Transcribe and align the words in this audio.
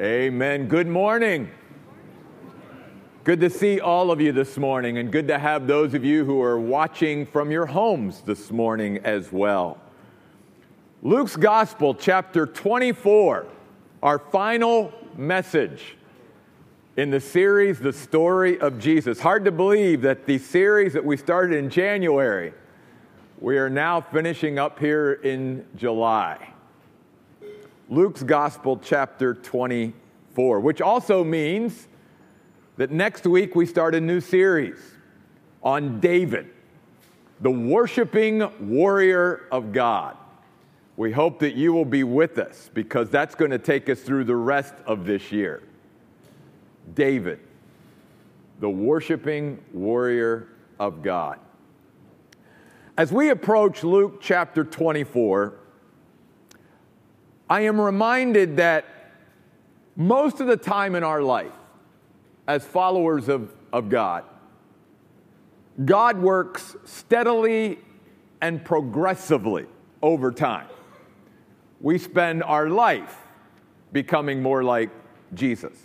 Amen. 0.00 0.66
Good 0.66 0.88
morning. 0.88 1.52
Good 3.22 3.38
to 3.38 3.48
see 3.48 3.78
all 3.78 4.10
of 4.10 4.20
you 4.20 4.32
this 4.32 4.56
morning, 4.58 4.98
and 4.98 5.12
good 5.12 5.28
to 5.28 5.38
have 5.38 5.68
those 5.68 5.94
of 5.94 6.04
you 6.04 6.24
who 6.24 6.42
are 6.42 6.58
watching 6.58 7.24
from 7.24 7.52
your 7.52 7.66
homes 7.66 8.20
this 8.22 8.50
morning 8.50 8.98
as 9.04 9.30
well. 9.30 9.78
Luke's 11.02 11.36
Gospel, 11.36 11.94
chapter 11.94 12.44
24, 12.44 13.46
our 14.02 14.18
final 14.18 14.92
message 15.16 15.96
in 16.96 17.10
the 17.10 17.20
series, 17.20 17.78
The 17.78 17.92
Story 17.92 18.58
of 18.58 18.80
Jesus. 18.80 19.20
Hard 19.20 19.44
to 19.44 19.52
believe 19.52 20.02
that 20.02 20.26
the 20.26 20.38
series 20.38 20.92
that 20.94 21.04
we 21.04 21.16
started 21.16 21.56
in 21.56 21.70
January, 21.70 22.52
we 23.38 23.58
are 23.58 23.70
now 23.70 24.00
finishing 24.00 24.58
up 24.58 24.80
here 24.80 25.12
in 25.12 25.64
July. 25.76 26.53
Luke's 27.90 28.22
Gospel, 28.22 28.78
chapter 28.82 29.34
24, 29.34 30.60
which 30.60 30.80
also 30.80 31.22
means 31.22 31.88
that 32.76 32.90
next 32.90 33.26
week 33.26 33.54
we 33.54 33.66
start 33.66 33.94
a 33.94 34.00
new 34.00 34.20
series 34.20 34.78
on 35.62 36.00
David, 36.00 36.50
the 37.40 37.50
worshiping 37.50 38.50
warrior 38.68 39.46
of 39.52 39.72
God. 39.72 40.16
We 40.96 41.12
hope 41.12 41.40
that 41.40 41.54
you 41.56 41.72
will 41.72 41.84
be 41.84 42.04
with 42.04 42.38
us 42.38 42.70
because 42.72 43.10
that's 43.10 43.34
going 43.34 43.50
to 43.50 43.58
take 43.58 43.88
us 43.88 44.00
through 44.00 44.24
the 44.24 44.36
rest 44.36 44.74
of 44.86 45.04
this 45.04 45.30
year. 45.30 45.62
David, 46.94 47.40
the 48.60 48.70
worshiping 48.70 49.62
warrior 49.72 50.48
of 50.78 51.02
God. 51.02 51.38
As 52.96 53.12
we 53.12 53.30
approach 53.30 53.82
Luke 53.82 54.20
chapter 54.20 54.62
24, 54.62 55.54
I 57.54 57.60
am 57.60 57.80
reminded 57.80 58.56
that 58.56 58.84
most 59.94 60.40
of 60.40 60.48
the 60.48 60.56
time 60.56 60.96
in 60.96 61.04
our 61.04 61.22
life, 61.22 61.52
as 62.48 62.64
followers 62.64 63.28
of, 63.28 63.54
of 63.72 63.88
God, 63.88 64.24
God 65.84 66.18
works 66.18 66.74
steadily 66.84 67.78
and 68.40 68.64
progressively 68.64 69.66
over 70.02 70.32
time. 70.32 70.66
We 71.80 71.96
spend 71.96 72.42
our 72.42 72.68
life 72.68 73.16
becoming 73.92 74.42
more 74.42 74.64
like 74.64 74.90
Jesus. 75.34 75.78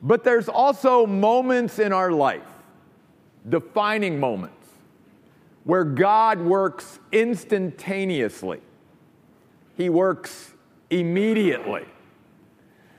But 0.00 0.24
there's 0.24 0.48
also 0.48 1.04
moments 1.04 1.78
in 1.78 1.92
our 1.92 2.10
life, 2.10 2.48
defining 3.46 4.18
moments, 4.18 4.70
where 5.64 5.84
God 5.84 6.40
works 6.40 6.98
instantaneously 7.12 8.62
he 9.76 9.88
works 9.88 10.52
immediately. 10.90 11.84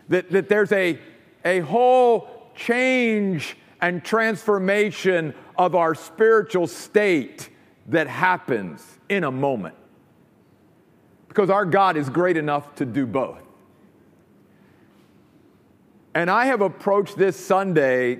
That, 0.10 0.32
that 0.32 0.50
there's 0.50 0.72
a, 0.72 1.00
a 1.44 1.60
whole 1.62 2.52
change 2.56 3.58
and 3.82 4.04
transformation 4.04 5.34
of 5.58 5.76
our 5.76 5.96
spiritual 5.96 6.68
state 6.68 7.50
that 7.88 8.08
happens 8.08 8.84
in 9.10 9.24
a 9.24 9.32
moment. 9.32 9.76
Because 11.28 11.50
our 11.50 11.66
God 11.66 11.98
is 11.98 12.10
great 12.10 12.38
enough 12.38 12.76
to 12.76 12.86
do 12.86 13.06
both. 13.06 13.40
And 16.14 16.30
I 16.30 16.46
have 16.46 16.62
approached 16.62 17.18
this 17.18 17.36
Sunday, 17.36 18.20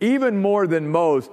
even 0.00 0.40
more 0.40 0.66
than 0.66 0.88
most, 0.88 1.30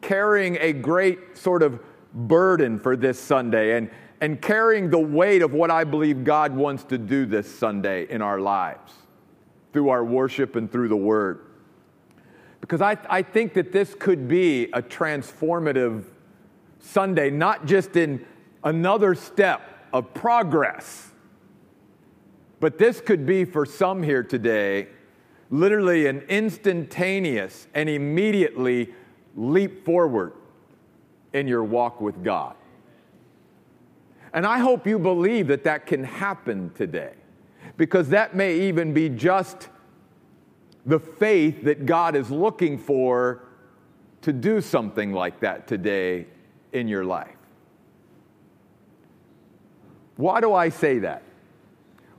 carrying 0.00 0.56
a 0.60 0.72
great 0.72 1.38
sort 1.38 1.62
of 1.62 1.80
burden 2.12 2.80
for 2.80 2.96
this 2.96 3.18
Sunday. 3.18 3.76
And, 3.76 3.90
and 4.22 4.40
carrying 4.40 4.88
the 4.88 5.00
weight 5.00 5.42
of 5.42 5.52
what 5.52 5.68
I 5.68 5.82
believe 5.82 6.22
God 6.22 6.54
wants 6.54 6.84
to 6.84 6.96
do 6.96 7.26
this 7.26 7.52
Sunday 7.52 8.06
in 8.08 8.22
our 8.22 8.38
lives 8.38 8.92
through 9.72 9.88
our 9.88 10.04
worship 10.04 10.54
and 10.54 10.70
through 10.70 10.86
the 10.86 10.96
Word. 10.96 11.44
Because 12.60 12.80
I, 12.80 12.96
I 13.10 13.22
think 13.22 13.54
that 13.54 13.72
this 13.72 13.96
could 13.98 14.28
be 14.28 14.66
a 14.74 14.80
transformative 14.80 16.04
Sunday, 16.78 17.30
not 17.30 17.66
just 17.66 17.96
in 17.96 18.24
another 18.62 19.16
step 19.16 19.60
of 19.92 20.14
progress, 20.14 21.10
but 22.60 22.78
this 22.78 23.00
could 23.00 23.26
be 23.26 23.44
for 23.44 23.66
some 23.66 24.04
here 24.04 24.22
today 24.22 24.86
literally 25.50 26.06
an 26.06 26.20
instantaneous 26.28 27.66
and 27.74 27.88
immediately 27.88 28.88
leap 29.34 29.84
forward 29.84 30.32
in 31.32 31.48
your 31.48 31.64
walk 31.64 32.00
with 32.00 32.22
God. 32.22 32.54
And 34.34 34.46
I 34.46 34.58
hope 34.58 34.86
you 34.86 34.98
believe 34.98 35.48
that 35.48 35.64
that 35.64 35.86
can 35.86 36.04
happen 36.04 36.70
today, 36.74 37.14
because 37.76 38.08
that 38.10 38.34
may 38.34 38.60
even 38.60 38.94
be 38.94 39.08
just 39.08 39.68
the 40.86 40.98
faith 40.98 41.62
that 41.64 41.86
God 41.86 42.16
is 42.16 42.30
looking 42.30 42.78
for 42.78 43.44
to 44.22 44.32
do 44.32 44.60
something 44.60 45.12
like 45.12 45.40
that 45.40 45.66
today 45.66 46.26
in 46.72 46.88
your 46.88 47.04
life. 47.04 47.36
Why 50.16 50.40
do 50.40 50.54
I 50.54 50.68
say 50.68 50.98
that? 51.00 51.22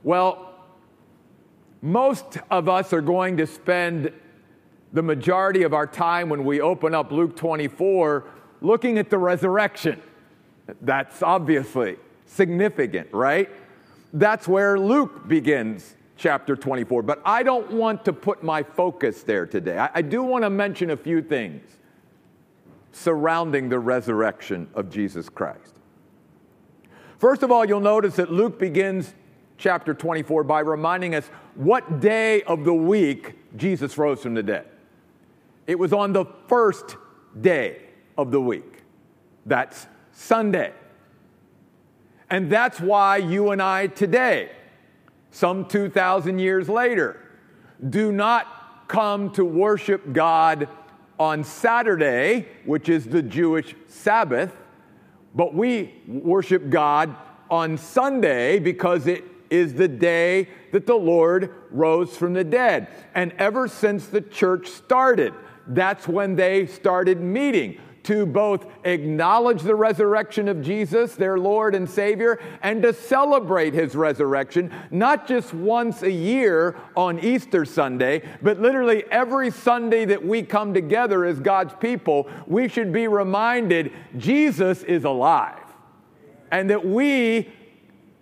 Well, 0.02 0.54
most 1.82 2.38
of 2.50 2.68
us 2.68 2.92
are 2.92 3.00
going 3.00 3.36
to 3.38 3.46
spend 3.46 4.12
the 4.92 5.02
majority 5.02 5.62
of 5.62 5.74
our 5.74 5.86
time 5.86 6.28
when 6.28 6.44
we 6.44 6.60
open 6.60 6.94
up 6.94 7.10
Luke 7.10 7.36
24 7.36 8.24
looking 8.60 8.98
at 8.98 9.10
the 9.10 9.18
resurrection. 9.18 10.00
That's 10.80 11.22
obviously 11.22 11.96
significant, 12.26 13.12
right? 13.12 13.48
That's 14.12 14.46
where 14.46 14.78
Luke 14.78 15.28
begins 15.28 15.96
chapter 16.16 16.56
24. 16.56 17.02
But 17.02 17.20
I 17.24 17.42
don't 17.42 17.70
want 17.72 18.04
to 18.04 18.12
put 18.12 18.42
my 18.42 18.62
focus 18.62 19.22
there 19.22 19.46
today. 19.46 19.78
I, 19.78 19.90
I 19.94 20.02
do 20.02 20.22
want 20.22 20.44
to 20.44 20.50
mention 20.50 20.90
a 20.90 20.96
few 20.96 21.22
things 21.22 21.62
surrounding 22.92 23.68
the 23.68 23.78
resurrection 23.78 24.68
of 24.74 24.90
Jesus 24.90 25.28
Christ. 25.28 25.74
First 27.18 27.42
of 27.42 27.50
all, 27.50 27.64
you'll 27.64 27.80
notice 27.80 28.16
that 28.16 28.32
Luke 28.32 28.58
begins 28.58 29.14
chapter 29.56 29.94
24 29.94 30.44
by 30.44 30.60
reminding 30.60 31.14
us 31.14 31.26
what 31.54 32.00
day 32.00 32.42
of 32.42 32.64
the 32.64 32.74
week 32.74 33.34
Jesus 33.56 33.96
rose 33.98 34.22
from 34.22 34.34
the 34.34 34.42
dead. 34.42 34.66
It 35.66 35.78
was 35.78 35.92
on 35.92 36.12
the 36.12 36.26
first 36.48 36.96
day 37.40 37.80
of 38.18 38.30
the 38.30 38.40
week. 38.40 38.82
That's 39.46 39.86
Sunday. 40.12 40.72
And 42.34 42.50
that's 42.50 42.80
why 42.80 43.18
you 43.18 43.52
and 43.52 43.62
I 43.62 43.86
today, 43.86 44.50
some 45.30 45.66
2,000 45.66 46.40
years 46.40 46.68
later, 46.68 47.20
do 47.88 48.10
not 48.10 48.88
come 48.88 49.30
to 49.34 49.44
worship 49.44 50.12
God 50.12 50.68
on 51.16 51.44
Saturday, 51.44 52.48
which 52.64 52.88
is 52.88 53.04
the 53.04 53.22
Jewish 53.22 53.76
Sabbath, 53.86 54.52
but 55.32 55.54
we 55.54 56.02
worship 56.08 56.70
God 56.70 57.14
on 57.52 57.78
Sunday 57.78 58.58
because 58.58 59.06
it 59.06 59.22
is 59.48 59.74
the 59.74 59.86
day 59.86 60.48
that 60.72 60.86
the 60.86 60.96
Lord 60.96 61.54
rose 61.70 62.16
from 62.16 62.32
the 62.32 62.42
dead. 62.42 62.88
And 63.14 63.32
ever 63.38 63.68
since 63.68 64.08
the 64.08 64.22
church 64.22 64.66
started, 64.66 65.34
that's 65.68 66.08
when 66.08 66.34
they 66.34 66.66
started 66.66 67.20
meeting 67.20 67.78
to 68.04 68.26
both 68.26 68.66
acknowledge 68.84 69.62
the 69.62 69.74
resurrection 69.74 70.48
of 70.48 70.62
Jesus, 70.62 71.14
their 71.14 71.38
Lord 71.38 71.74
and 71.74 71.88
Savior, 71.88 72.40
and 72.62 72.82
to 72.82 72.92
celebrate 72.92 73.74
his 73.74 73.96
resurrection, 73.96 74.72
not 74.90 75.26
just 75.26 75.52
once 75.52 76.02
a 76.02 76.10
year 76.10 76.76
on 76.96 77.18
Easter 77.18 77.64
Sunday, 77.64 78.22
but 78.42 78.60
literally 78.60 79.04
every 79.10 79.50
Sunday 79.50 80.04
that 80.04 80.24
we 80.24 80.42
come 80.42 80.72
together 80.72 81.24
as 81.24 81.40
God's 81.40 81.74
people, 81.74 82.28
we 82.46 82.68
should 82.68 82.92
be 82.92 83.08
reminded 83.08 83.92
Jesus 84.16 84.82
is 84.82 85.04
alive 85.04 85.60
and 86.50 86.70
that 86.70 86.86
we 86.86 87.50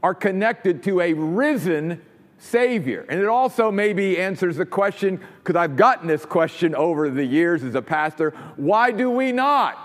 are 0.03 0.14
connected 0.14 0.82
to 0.84 1.00
a 1.00 1.12
risen 1.12 2.00
Savior. 2.43 3.06
And 3.09 3.21
it 3.21 3.29
also 3.29 3.71
maybe 3.71 4.19
answers 4.19 4.56
the 4.56 4.67
question, 4.67 5.21
because 5.39 5.55
I've 5.55 5.77
gotten 5.77 6.09
this 6.09 6.27
question 6.27 6.75
over 6.75 7.09
the 7.09 7.25
years 7.25 7.62
as 7.62 7.77
a 7.77 7.83
pastor 7.83 8.31
why 8.56 8.91
do 8.91 9.11
we 9.11 9.31
not 9.31 9.79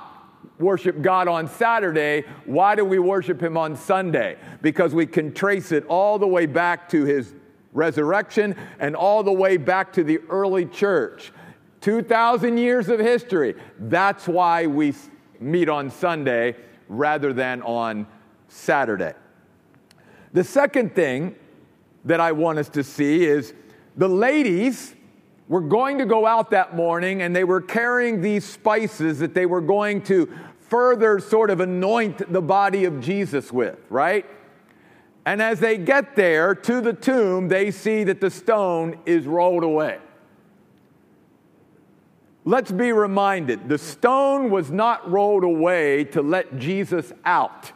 worship 0.57 1.03
God 1.03 1.27
on 1.27 1.47
Saturday? 1.47 2.23
Why 2.45 2.73
do 2.73 2.83
we 2.83 2.97
worship 2.97 3.41
Him 3.41 3.57
on 3.57 3.75
Sunday? 3.75 4.37
Because 4.63 4.95
we 4.95 5.05
can 5.05 5.33
trace 5.33 5.71
it 5.71 5.85
all 5.85 6.17
the 6.17 6.27
way 6.27 6.47
back 6.47 6.89
to 6.89 7.05
His 7.05 7.35
resurrection 7.73 8.55
and 8.79 8.95
all 8.95 9.21
the 9.21 9.31
way 9.31 9.57
back 9.57 9.93
to 9.93 10.03
the 10.03 10.19
early 10.27 10.65
church. 10.65 11.31
2,000 11.81 12.57
years 12.57 12.89
of 12.89 12.99
history. 12.99 13.53
That's 13.77 14.27
why 14.27 14.65
we 14.65 14.95
meet 15.39 15.69
on 15.69 15.91
Sunday 15.91 16.55
rather 16.89 17.33
than 17.33 17.61
on 17.61 18.07
Saturday. 18.47 19.13
The 20.33 20.43
second 20.43 20.95
thing 20.95 21.35
that 22.05 22.19
I 22.19 22.31
want 22.31 22.59
us 22.59 22.69
to 22.69 22.83
see 22.83 23.25
is 23.25 23.53
the 23.95 24.07
ladies 24.07 24.95
were 25.47 25.61
going 25.61 25.97
to 25.97 26.05
go 26.05 26.25
out 26.25 26.51
that 26.51 26.75
morning 26.75 27.21
and 27.21 27.35
they 27.35 27.43
were 27.43 27.61
carrying 27.61 28.21
these 28.21 28.45
spices 28.45 29.19
that 29.19 29.33
they 29.33 29.45
were 29.45 29.61
going 29.61 30.01
to 30.03 30.29
further 30.59 31.19
sort 31.19 31.49
of 31.49 31.59
anoint 31.61 32.31
the 32.31 32.41
body 32.41 32.85
of 32.85 32.99
Jesus 32.99 33.51
with, 33.51 33.79
right? 33.89 34.25
And 35.25 35.41
as 35.41 35.59
they 35.59 35.77
get 35.77 36.15
there 36.15 36.53
to 36.55 36.81
the 36.81 36.93
tomb, 36.93 37.47
they 37.47 37.71
see 37.71 38.03
that 38.05 38.21
the 38.21 38.29
stone 38.29 38.99
is 39.05 39.25
rolled 39.25 39.63
away. 39.63 39.99
Let's 42.45 42.71
be 42.71 42.93
reminded 42.93 43.67
the 43.67 43.77
stone 43.77 44.49
was 44.49 44.71
not 44.71 45.09
rolled 45.11 45.43
away 45.43 46.05
to 46.05 46.21
let 46.21 46.57
Jesus 46.57 47.11
out, 47.25 47.73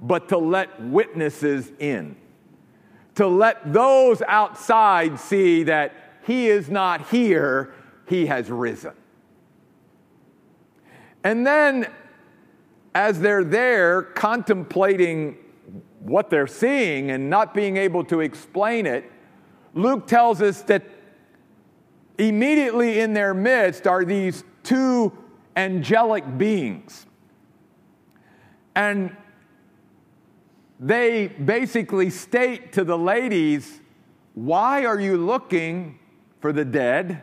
but 0.00 0.28
to 0.28 0.38
let 0.38 0.80
witnesses 0.80 1.72
in. 1.80 2.16
To 3.16 3.26
let 3.26 3.72
those 3.72 4.22
outside 4.22 5.20
see 5.20 5.62
that 5.64 5.94
he 6.26 6.48
is 6.48 6.68
not 6.68 7.08
here, 7.08 7.74
he 8.08 8.26
has 8.26 8.50
risen. 8.50 8.92
And 11.22 11.46
then, 11.46 11.86
as 12.94 13.20
they're 13.20 13.44
there 13.44 14.02
contemplating 14.02 15.36
what 16.00 16.28
they're 16.28 16.46
seeing 16.46 17.10
and 17.10 17.30
not 17.30 17.54
being 17.54 17.76
able 17.76 18.04
to 18.04 18.20
explain 18.20 18.86
it, 18.86 19.10
Luke 19.74 20.06
tells 20.06 20.42
us 20.42 20.62
that 20.62 20.84
immediately 22.18 23.00
in 23.00 23.14
their 23.14 23.34
midst 23.34 23.86
are 23.86 24.04
these 24.04 24.44
two 24.62 25.12
angelic 25.56 26.38
beings. 26.38 27.06
And 28.74 29.16
they 30.80 31.28
basically 31.28 32.10
state 32.10 32.72
to 32.72 32.84
the 32.84 32.98
ladies, 32.98 33.80
Why 34.34 34.84
are 34.84 34.98
you 34.98 35.16
looking 35.16 35.98
for 36.40 36.52
the 36.52 36.64
dead 36.64 37.22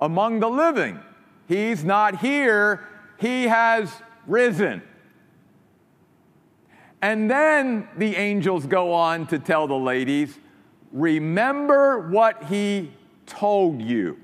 among 0.00 0.40
the 0.40 0.48
living? 0.48 0.98
He's 1.46 1.84
not 1.84 2.20
here, 2.20 2.86
he 3.18 3.44
has 3.44 3.92
risen. 4.26 4.82
And 7.00 7.30
then 7.30 7.88
the 7.96 8.16
angels 8.16 8.66
go 8.66 8.92
on 8.92 9.26
to 9.28 9.38
tell 9.38 9.66
the 9.68 9.74
ladies, 9.74 10.38
Remember 10.92 12.08
what 12.08 12.44
he 12.44 12.92
told 13.26 13.82
you. 13.82 14.18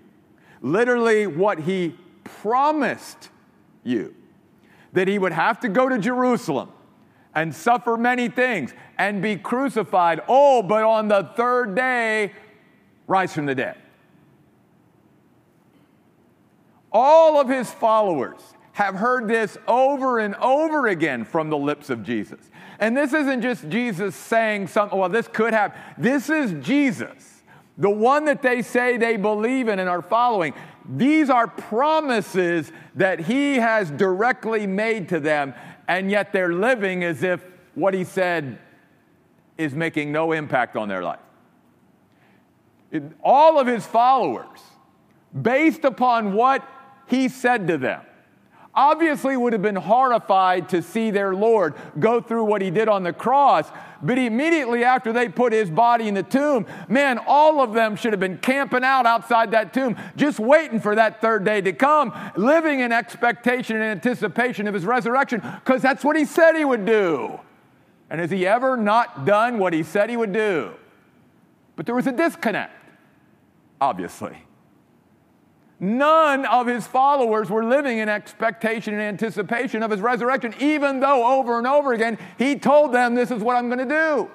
Literally, 0.62 1.26
what 1.26 1.60
he 1.60 1.94
promised 2.24 3.28
you 3.82 4.14
that 4.94 5.08
he 5.08 5.18
would 5.18 5.32
have 5.32 5.60
to 5.60 5.68
go 5.68 5.88
to 5.88 5.98
Jerusalem 5.98 6.70
and 7.34 7.54
suffer 7.54 7.96
many 7.96 8.28
things 8.28 8.72
and 8.98 9.20
be 9.20 9.36
crucified. 9.36 10.20
Oh, 10.28 10.62
but 10.62 10.82
on 10.82 11.08
the 11.08 11.30
third 11.36 11.74
day, 11.74 12.32
rise 13.06 13.34
from 13.34 13.46
the 13.46 13.54
dead. 13.54 13.76
All 16.92 17.40
of 17.40 17.48
his 17.48 17.70
followers 17.70 18.40
have 18.72 18.94
heard 18.94 19.28
this 19.28 19.58
over 19.66 20.18
and 20.18 20.34
over 20.36 20.86
again 20.86 21.24
from 21.24 21.50
the 21.50 21.58
lips 21.58 21.90
of 21.90 22.02
Jesus. 22.02 22.50
And 22.78 22.96
this 22.96 23.12
isn't 23.12 23.42
just 23.42 23.68
Jesus 23.68 24.14
saying 24.14 24.68
something, 24.68 24.98
well, 24.98 25.08
this 25.08 25.28
could 25.28 25.52
happen. 25.52 25.80
This 25.96 26.28
is 26.28 26.52
Jesus 26.64 27.34
the 27.78 27.90
one 27.90 28.24
that 28.26 28.42
they 28.42 28.62
say 28.62 28.96
they 28.96 29.16
believe 29.16 29.68
in 29.68 29.78
and 29.78 29.88
are 29.88 30.02
following. 30.02 30.54
These 30.88 31.30
are 31.30 31.48
promises 31.48 32.70
that 32.94 33.20
he 33.20 33.56
has 33.56 33.90
directly 33.90 34.66
made 34.66 35.08
to 35.08 35.18
them, 35.18 35.54
and 35.88 36.10
yet 36.10 36.32
they're 36.32 36.52
living 36.52 37.04
as 37.04 37.22
if 37.22 37.44
what 37.74 37.94
he 37.94 38.04
said 38.04 38.58
is 39.58 39.74
making 39.74 40.12
no 40.12 40.32
impact 40.32 40.76
on 40.76 40.88
their 40.88 41.02
life. 41.02 41.20
All 43.22 43.58
of 43.58 43.66
his 43.66 43.84
followers, 43.84 44.60
based 45.40 45.84
upon 45.84 46.32
what 46.32 46.66
he 47.06 47.28
said 47.28 47.66
to 47.68 47.78
them, 47.78 48.02
obviously 48.76 49.36
would 49.36 49.52
have 49.52 49.62
been 49.62 49.76
horrified 49.76 50.68
to 50.70 50.82
see 50.82 51.10
their 51.10 51.34
Lord 51.34 51.74
go 51.98 52.20
through 52.20 52.44
what 52.44 52.62
he 52.62 52.70
did 52.70 52.88
on 52.88 53.02
the 53.02 53.12
cross. 53.12 53.70
But 54.02 54.18
immediately 54.18 54.84
after 54.84 55.12
they 55.12 55.28
put 55.28 55.52
his 55.52 55.70
body 55.70 56.08
in 56.08 56.14
the 56.14 56.22
tomb, 56.22 56.66
man, 56.88 57.18
all 57.26 57.62
of 57.62 57.72
them 57.72 57.96
should 57.96 58.12
have 58.12 58.20
been 58.20 58.38
camping 58.38 58.84
out 58.84 59.06
outside 59.06 59.52
that 59.52 59.72
tomb, 59.72 59.96
just 60.16 60.38
waiting 60.38 60.80
for 60.80 60.94
that 60.94 61.20
third 61.20 61.44
day 61.44 61.60
to 61.62 61.72
come, 61.72 62.12
living 62.36 62.80
in 62.80 62.92
expectation 62.92 63.76
and 63.76 63.84
anticipation 63.84 64.66
of 64.66 64.74
his 64.74 64.84
resurrection, 64.84 65.40
because 65.64 65.80
that's 65.80 66.04
what 66.04 66.16
he 66.16 66.24
said 66.24 66.54
he 66.54 66.64
would 66.64 66.84
do. 66.84 67.40
And 68.10 68.20
has 68.20 68.30
he 68.30 68.46
ever 68.46 68.76
not 68.76 69.24
done 69.24 69.58
what 69.58 69.72
he 69.72 69.82
said 69.82 70.10
he 70.10 70.16
would 70.16 70.32
do? 70.32 70.74
But 71.76 71.86
there 71.86 71.94
was 71.94 72.06
a 72.06 72.12
disconnect, 72.12 72.72
obviously. 73.80 74.43
None 75.84 76.46
of 76.46 76.66
his 76.66 76.86
followers 76.86 77.50
were 77.50 77.62
living 77.62 77.98
in 77.98 78.08
expectation 78.08 78.94
and 78.94 79.02
anticipation 79.02 79.82
of 79.82 79.90
his 79.90 80.00
resurrection, 80.00 80.54
even 80.58 80.98
though 80.98 81.38
over 81.38 81.58
and 81.58 81.66
over 81.66 81.92
again 81.92 82.16
he 82.38 82.56
told 82.58 82.94
them, 82.94 83.14
This 83.14 83.30
is 83.30 83.42
what 83.42 83.54
I'm 83.54 83.68
going 83.68 83.86
to 83.86 83.94
do. 83.94 84.30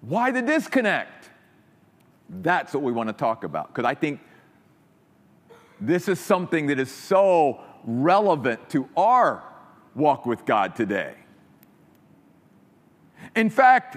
Why 0.00 0.32
the 0.32 0.42
disconnect? 0.42 1.30
That's 2.28 2.74
what 2.74 2.82
we 2.82 2.90
want 2.90 3.08
to 3.08 3.12
talk 3.12 3.44
about, 3.44 3.68
because 3.68 3.84
I 3.84 3.94
think 3.94 4.18
this 5.80 6.08
is 6.08 6.18
something 6.18 6.66
that 6.66 6.80
is 6.80 6.90
so 6.90 7.60
relevant 7.84 8.68
to 8.70 8.88
our 8.96 9.44
walk 9.94 10.26
with 10.26 10.44
God 10.44 10.74
today. 10.74 11.14
In 13.36 13.48
fact, 13.48 13.96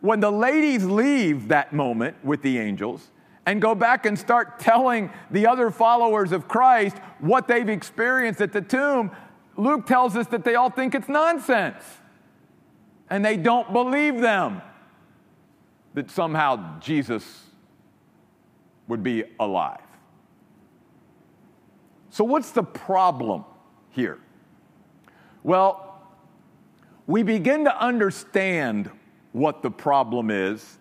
when 0.00 0.20
the 0.20 0.32
ladies 0.32 0.86
leave 0.86 1.48
that 1.48 1.74
moment 1.74 2.16
with 2.24 2.40
the 2.40 2.58
angels, 2.58 3.10
and 3.46 3.60
go 3.60 3.74
back 3.74 4.06
and 4.06 4.18
start 4.18 4.58
telling 4.58 5.10
the 5.30 5.46
other 5.46 5.70
followers 5.70 6.32
of 6.32 6.46
Christ 6.46 6.96
what 7.18 7.48
they've 7.48 7.68
experienced 7.68 8.40
at 8.40 8.52
the 8.52 8.60
tomb, 8.60 9.10
Luke 9.56 9.86
tells 9.86 10.16
us 10.16 10.26
that 10.28 10.44
they 10.44 10.54
all 10.54 10.70
think 10.70 10.94
it's 10.94 11.08
nonsense. 11.08 11.82
And 13.10 13.24
they 13.24 13.36
don't 13.36 13.72
believe 13.72 14.20
them 14.20 14.62
that 15.94 16.10
somehow 16.10 16.78
Jesus 16.80 17.44
would 18.88 19.02
be 19.02 19.24
alive. 19.38 19.80
So, 22.10 22.24
what's 22.24 22.50
the 22.50 22.62
problem 22.62 23.44
here? 23.90 24.18
Well, 25.42 26.00
we 27.06 27.22
begin 27.22 27.64
to 27.64 27.78
understand 27.78 28.90
what 29.32 29.62
the 29.62 29.70
problem 29.70 30.30
is 30.30 30.78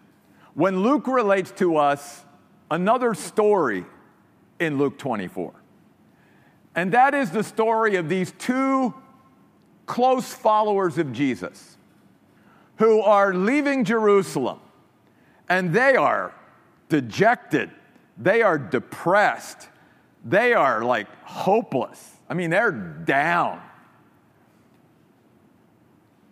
when 0.53 0.83
Luke 0.83 1.07
relates 1.07 1.51
to 1.51 1.77
us 1.77 2.25
another 2.71 3.13
story 3.13 3.85
in 4.59 4.79
Luke 4.79 4.97
24. 4.97 5.53
And 6.73 6.93
that 6.93 7.13
is 7.13 7.29
the 7.29 7.43
story 7.43 7.97
of 7.97 8.09
these 8.09 8.31
two 8.39 8.93
close 9.85 10.33
followers 10.33 10.97
of 10.97 11.11
Jesus 11.11 11.77
who 12.77 13.01
are 13.01 13.33
leaving 13.33 13.83
Jerusalem 13.83 14.59
and 15.49 15.73
they 15.73 15.95
are 15.97 16.33
dejected, 16.87 17.69
they 18.17 18.41
are 18.41 18.57
depressed, 18.57 19.67
they 20.23 20.53
are 20.53 20.83
like 20.83 21.07
hopeless. 21.23 22.15
I 22.29 22.33
mean, 22.33 22.49
they're 22.49 22.71
down. 22.71 23.61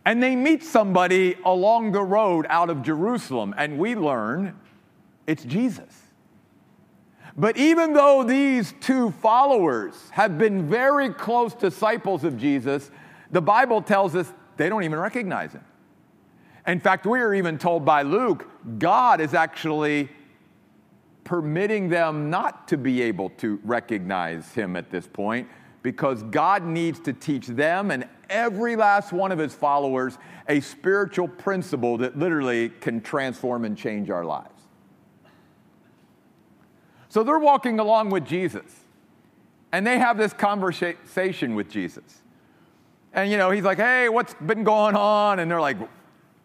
And 0.05 0.24
they 0.24 0.38
meet 0.38 0.63
somebody 0.63 1.36
along 1.43 1.91
the 1.91 2.01
road 2.01 2.48
out 2.50 2.69
of 2.69 2.81
Jerusalem, 2.81 3.53
and 3.58 3.77
we 3.77 3.96
learn 3.96 4.58
it's 5.27 5.43
Jesus. 5.43 5.99
But 7.39 7.55
even 7.55 7.93
though 7.93 8.24
these 8.24 8.74
two 8.81 9.12
followers 9.12 9.96
have 10.12 10.38
been 10.38 10.67
very 10.67 11.10
close 11.10 11.53
disciples 11.53 12.25
of 12.25 12.38
Jesus, 12.38 12.91
the 13.31 13.41
Bible 13.41 13.81
tells 13.81 14.13
us 14.13 14.34
they 14.58 14.67
don't 14.67 14.84
even 14.84 15.00
recognize 15.00 15.53
him. 15.53 15.63
In 16.67 16.81
fact, 16.81 17.05
we 17.05 17.22
are 17.22 17.34
even 17.34 17.58
told 17.58 17.86
by 17.86 18.01
Luke, 18.01 18.46
God 18.77 19.22
is 19.22 19.34
actually 19.34 20.10
permitting 21.24 21.88
them 21.88 22.29
not 22.29 22.67
to 22.67 22.77
be 22.77 23.01
able 23.03 23.29
to 23.38 23.58
recognize 23.63 24.53
him 24.53 24.75
at 24.75 24.91
this 24.91 25.08
point 25.08 25.48
because 25.81 26.24
God 26.24 26.65
needs 26.65 27.00
to 27.01 27.13
teach 27.13 27.48
them 27.48 27.89
and 27.89 28.05
every 28.29 28.75
last 28.75 29.13
one 29.13 29.31
of 29.31 29.39
his 29.39 29.55
followers 29.55 30.17
a 30.50 30.60
spiritual 30.60 31.29
principle 31.29 31.98
that 32.00 32.17
literally 32.17 32.67
can 32.67 33.00
transform 33.00 33.63
and 33.63 33.77
change 33.77 34.10
our 34.10 34.25
lives. 34.25 34.59
So 37.10 37.24
they're 37.24 37.39
walking 37.39 37.80
along 37.80 38.12
with 38.12 38.25
Jesus, 38.25 38.86
and 39.72 39.86
they 39.86 39.98
have 39.98 40.18
this 40.18 40.32
conversation 40.32 41.56
with 41.56 41.70
Jesus. 41.70 42.22
And, 43.13 43.32
you 43.32 43.38
know, 43.38 43.50
he's 43.50 43.63
like, 43.63 43.80
hey, 43.80 44.08
what's 44.10 44.36
been 44.36 44.63
going 44.63 44.96
on? 44.96 45.39
And 45.39 45.50
they're 45.50 45.60
like, 45.60 45.78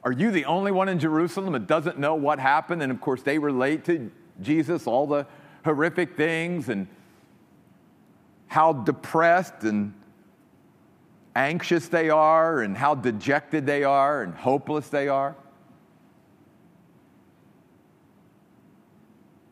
are 0.03 0.13
you 0.13 0.31
the 0.31 0.47
only 0.47 0.73
one 0.73 0.89
in 0.89 0.99
Jerusalem 0.99 1.53
that 1.53 1.67
doesn't 1.67 1.99
know 1.99 2.15
what 2.15 2.39
happened? 2.39 2.83
And 2.83 2.91
of 2.91 3.01
course, 3.01 3.23
they 3.23 3.39
relate 3.39 3.85
to 3.85 4.11
Jesus, 4.41 4.87
all 4.87 5.07
the 5.07 5.27
horrific 5.65 6.17
things, 6.17 6.71
and 6.71 6.89
how 8.47 8.73
depressed 8.73 9.63
and 9.63 9.93
anxious 11.37 11.89
they 11.89 12.09
are, 12.09 12.63
and 12.63 12.77
how 12.77 12.95
dejected 12.95 13.67
they 13.67 13.85
are, 13.85 14.23
and 14.23 14.35
hopeless 14.35 14.89
they 14.89 15.09
are. 15.09 15.37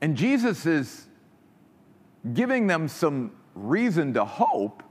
And 0.03 0.17
Jesus 0.17 0.67
is 0.67 1.07
giving 2.35 2.67
them 2.67 2.89
some 2.89 3.31
reason 3.55 4.13
to 4.15 4.25
hope. 4.25 4.83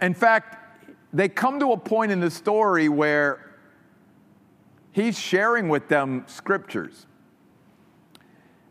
In 0.00 0.14
fact, 0.14 0.86
they 1.12 1.28
come 1.28 1.58
to 1.58 1.72
a 1.72 1.76
point 1.76 2.12
in 2.12 2.20
the 2.20 2.30
story 2.30 2.88
where 2.88 3.56
he's 4.92 5.18
sharing 5.18 5.68
with 5.68 5.88
them 5.88 6.24
scriptures. 6.28 7.06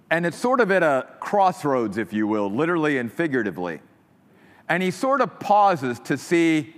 And 0.10 0.26
it's 0.26 0.38
sort 0.38 0.62
of 0.62 0.72
at 0.72 0.82
a 0.82 1.08
crossroads, 1.20 1.98
if 1.98 2.14
you 2.14 2.28
will, 2.28 2.50
literally 2.50 2.98
and 3.00 3.12
figuratively. 3.12 3.82
And 4.70 4.82
he 4.82 4.92
sort 4.92 5.20
of 5.20 5.40
pauses 5.42 6.00
to 6.00 6.18
see 6.18 6.74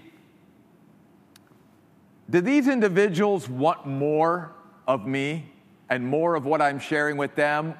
do 2.30 2.42
these 2.42 2.68
individuals 2.68 3.48
want 3.48 3.86
more 3.86 4.56
of 4.88 5.06
me 5.06 5.52
and 5.90 6.06
more 6.06 6.36
of 6.36 6.46
what 6.46 6.62
I'm 6.62 6.80
sharing 6.80 7.18
with 7.18 7.36
them? 7.36 7.76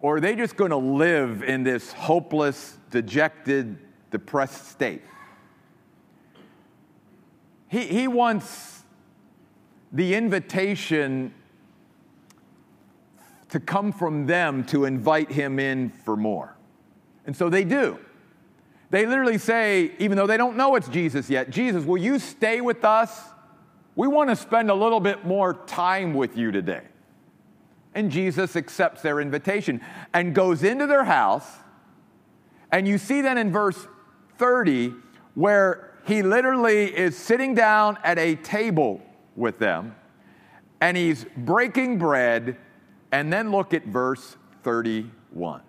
Or 0.00 0.16
are 0.16 0.20
they 0.20 0.34
just 0.34 0.56
going 0.56 0.70
to 0.70 0.76
live 0.76 1.42
in 1.42 1.62
this 1.62 1.92
hopeless, 1.92 2.76
dejected, 2.90 3.78
depressed 4.10 4.68
state? 4.68 5.02
He, 7.68 7.86
he 7.86 8.08
wants 8.08 8.82
the 9.92 10.14
invitation 10.14 11.32
to 13.50 13.60
come 13.60 13.92
from 13.92 14.26
them 14.26 14.64
to 14.64 14.86
invite 14.86 15.30
him 15.30 15.58
in 15.58 15.90
for 15.90 16.16
more. 16.16 16.56
And 17.26 17.36
so 17.36 17.48
they 17.48 17.64
do. 17.64 17.98
They 18.90 19.06
literally 19.06 19.38
say, 19.38 19.92
even 19.98 20.16
though 20.16 20.26
they 20.26 20.36
don't 20.36 20.56
know 20.56 20.74
it's 20.74 20.88
Jesus 20.88 21.30
yet, 21.30 21.50
Jesus, 21.50 21.84
will 21.84 21.98
you 21.98 22.18
stay 22.18 22.60
with 22.60 22.84
us? 22.84 23.31
We 23.94 24.08
want 24.08 24.30
to 24.30 24.36
spend 24.36 24.70
a 24.70 24.74
little 24.74 25.00
bit 25.00 25.24
more 25.24 25.54
time 25.66 26.14
with 26.14 26.36
you 26.36 26.50
today. 26.50 26.82
And 27.94 28.10
Jesus 28.10 28.56
accepts 28.56 29.02
their 29.02 29.20
invitation 29.20 29.82
and 30.14 30.34
goes 30.34 30.62
into 30.62 30.86
their 30.86 31.04
house. 31.04 31.46
And 32.70 32.88
you 32.88 32.96
see 32.96 33.20
then 33.20 33.36
in 33.36 33.52
verse 33.52 33.86
30 34.38 34.94
where 35.34 35.92
he 36.06 36.22
literally 36.22 36.84
is 36.96 37.16
sitting 37.16 37.54
down 37.54 37.98
at 38.02 38.18
a 38.18 38.34
table 38.36 39.02
with 39.36 39.58
them 39.58 39.94
and 40.80 40.96
he's 40.96 41.26
breaking 41.36 41.98
bread. 41.98 42.56
And 43.12 43.30
then 43.30 43.50
look 43.50 43.74
at 43.74 43.84
verse 43.84 44.36
31. 44.62 45.60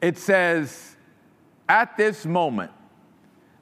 It 0.00 0.16
says, 0.16 0.96
At 1.68 1.98
this 1.98 2.24
moment, 2.24 2.72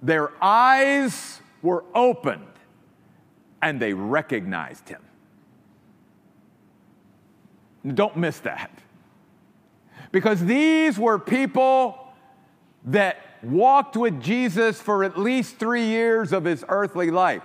their 0.01 0.31
eyes 0.41 1.41
were 1.61 1.85
opened 1.93 2.52
and 3.63 3.79
they 3.81 3.95
recognized 3.95 4.89
him. 4.89 5.01
Don't 7.95 8.17
miss 8.17 8.41
that. 8.41 8.71
Because 10.11 10.45
these 10.45 10.99
were 10.99 11.19
people 11.19 11.99
that 12.85 13.19
walked 13.43 13.97
with 13.97 14.21
Jesus 14.21 14.81
for 14.81 15.05
at 15.05 15.19
least 15.19 15.57
three 15.57 15.87
years 15.87 16.33
of 16.33 16.45
his 16.45 16.65
earthly 16.69 17.11
life. 17.11 17.43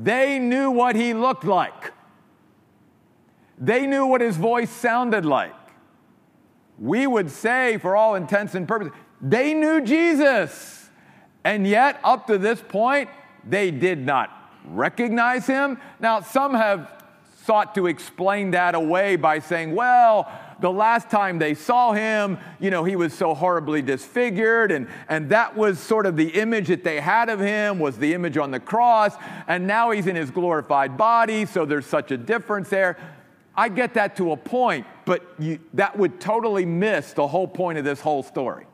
They 0.00 0.38
knew 0.38 0.70
what 0.70 0.96
he 0.96 1.14
looked 1.14 1.44
like, 1.44 1.92
they 3.58 3.86
knew 3.86 4.06
what 4.06 4.20
his 4.20 4.36
voice 4.36 4.70
sounded 4.70 5.24
like. 5.24 5.54
We 6.78 7.06
would 7.06 7.30
say, 7.30 7.78
for 7.78 7.94
all 7.94 8.16
intents 8.16 8.56
and 8.56 8.66
purposes, 8.66 8.92
they 9.20 9.54
knew 9.54 9.80
Jesus. 9.80 10.90
And 11.44 11.66
yet, 11.66 12.00
up 12.02 12.26
to 12.26 12.36
this 12.36 12.60
point, 12.60 13.10
they 13.46 13.70
did 13.70 14.04
not 14.04 14.43
recognize 14.64 15.46
him. 15.46 15.78
Now, 16.00 16.20
some 16.20 16.54
have 16.54 17.04
sought 17.44 17.74
to 17.74 17.86
explain 17.86 18.52
that 18.52 18.74
away 18.74 19.16
by 19.16 19.38
saying, 19.38 19.74
well, 19.74 20.30
the 20.60 20.72
last 20.72 21.10
time 21.10 21.38
they 21.38 21.54
saw 21.54 21.92
him, 21.92 22.38
you 22.58 22.70
know, 22.70 22.84
he 22.84 22.96
was 22.96 23.12
so 23.12 23.34
horribly 23.34 23.82
disfigured, 23.82 24.72
and, 24.72 24.88
and 25.08 25.28
that 25.28 25.54
was 25.54 25.78
sort 25.78 26.06
of 26.06 26.16
the 26.16 26.28
image 26.28 26.68
that 26.68 26.84
they 26.84 27.00
had 27.00 27.28
of 27.28 27.40
him, 27.40 27.78
was 27.78 27.98
the 27.98 28.14
image 28.14 28.38
on 28.38 28.50
the 28.50 28.60
cross, 28.60 29.14
and 29.46 29.66
now 29.66 29.90
he's 29.90 30.06
in 30.06 30.16
his 30.16 30.30
glorified 30.30 30.96
body, 30.96 31.44
so 31.44 31.66
there's 31.66 31.86
such 31.86 32.10
a 32.12 32.16
difference 32.16 32.70
there. 32.70 32.96
I 33.54 33.68
get 33.68 33.94
that 33.94 34.16
to 34.16 34.32
a 34.32 34.36
point, 34.36 34.86
but 35.04 35.22
you, 35.38 35.60
that 35.74 35.98
would 35.98 36.20
totally 36.20 36.64
miss 36.64 37.12
the 37.12 37.26
whole 37.26 37.46
point 37.46 37.78
of 37.78 37.84
this 37.84 38.00
whole 38.00 38.22
story. 38.22 38.66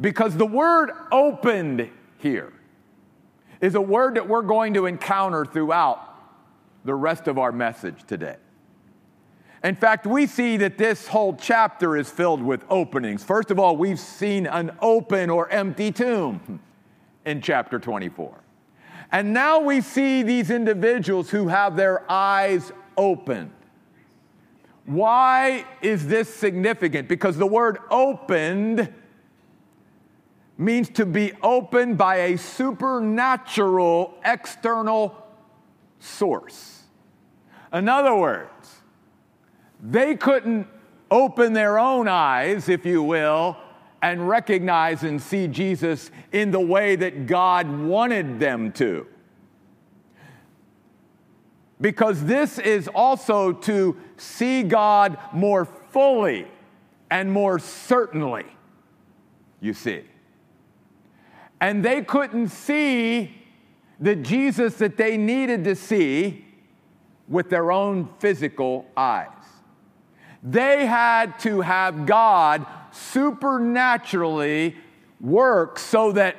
Because 0.00 0.34
the 0.34 0.46
word 0.46 0.90
opened 1.12 1.90
here 2.18 2.52
is 3.60 3.74
a 3.74 3.80
word 3.80 4.14
that 4.14 4.28
we're 4.28 4.42
going 4.42 4.74
to 4.74 4.86
encounter 4.86 5.44
throughout 5.44 6.06
the 6.84 6.94
rest 6.94 7.28
of 7.28 7.38
our 7.38 7.52
message 7.52 8.04
today. 8.06 8.36
In 9.62 9.76
fact, 9.76 10.06
we 10.06 10.26
see 10.26 10.56
that 10.56 10.78
this 10.78 11.06
whole 11.06 11.34
chapter 11.34 11.96
is 11.96 12.10
filled 12.10 12.42
with 12.42 12.64
openings. 12.70 13.22
First 13.22 13.50
of 13.50 13.58
all, 13.58 13.76
we've 13.76 14.00
seen 14.00 14.46
an 14.46 14.70
open 14.80 15.28
or 15.28 15.50
empty 15.50 15.92
tomb 15.92 16.60
in 17.26 17.42
chapter 17.42 17.78
24. 17.78 18.42
And 19.12 19.34
now 19.34 19.60
we 19.60 19.82
see 19.82 20.22
these 20.22 20.50
individuals 20.50 21.28
who 21.28 21.48
have 21.48 21.76
their 21.76 22.10
eyes 22.10 22.72
opened. 22.96 23.50
Why 24.86 25.66
is 25.82 26.06
this 26.06 26.32
significant? 26.32 27.06
Because 27.08 27.36
the 27.36 27.46
word 27.46 27.78
opened 27.90 28.92
means 30.60 30.90
to 30.90 31.06
be 31.06 31.32
opened 31.42 31.96
by 31.96 32.16
a 32.16 32.36
supernatural 32.36 34.14
external 34.24 35.16
source. 35.98 36.82
In 37.72 37.88
other 37.88 38.14
words, 38.14 38.82
they 39.82 40.14
couldn't 40.16 40.66
open 41.10 41.54
their 41.54 41.78
own 41.78 42.08
eyes, 42.08 42.68
if 42.68 42.84
you 42.84 43.02
will, 43.02 43.56
and 44.02 44.28
recognize 44.28 45.02
and 45.02 45.20
see 45.20 45.48
Jesus 45.48 46.10
in 46.30 46.50
the 46.50 46.60
way 46.60 46.94
that 46.94 47.26
God 47.26 47.66
wanted 47.68 48.38
them 48.38 48.70
to. 48.72 49.06
Because 51.80 52.22
this 52.24 52.58
is 52.58 52.86
also 52.88 53.52
to 53.52 53.96
see 54.18 54.62
God 54.62 55.16
more 55.32 55.64
fully 55.64 56.46
and 57.10 57.32
more 57.32 57.58
certainly, 57.58 58.44
you 59.62 59.72
see. 59.72 60.04
And 61.60 61.84
they 61.84 62.02
couldn't 62.02 62.48
see 62.48 63.36
the 63.98 64.16
Jesus 64.16 64.76
that 64.76 64.96
they 64.96 65.16
needed 65.16 65.64
to 65.64 65.76
see 65.76 66.44
with 67.28 67.50
their 67.50 67.70
own 67.70 68.08
physical 68.18 68.86
eyes. 68.96 69.28
They 70.42 70.86
had 70.86 71.38
to 71.40 71.60
have 71.60 72.06
God 72.06 72.64
supernaturally 72.92 74.76
work 75.20 75.78
so 75.78 76.12
that 76.12 76.36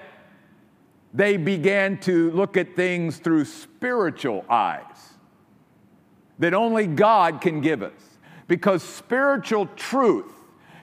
they 1.13 1.37
began 1.37 1.99
to 1.99 2.31
look 2.31 2.57
at 2.57 2.75
things 2.75 3.17
through 3.17 3.45
spiritual 3.45 4.43
eyes 4.49 4.85
that 6.39 6.53
only 6.53 6.87
God 6.87 7.41
can 7.41 7.61
give 7.61 7.83
us. 7.83 7.91
Because 8.47 8.81
spiritual 8.81 9.67
truth 9.75 10.33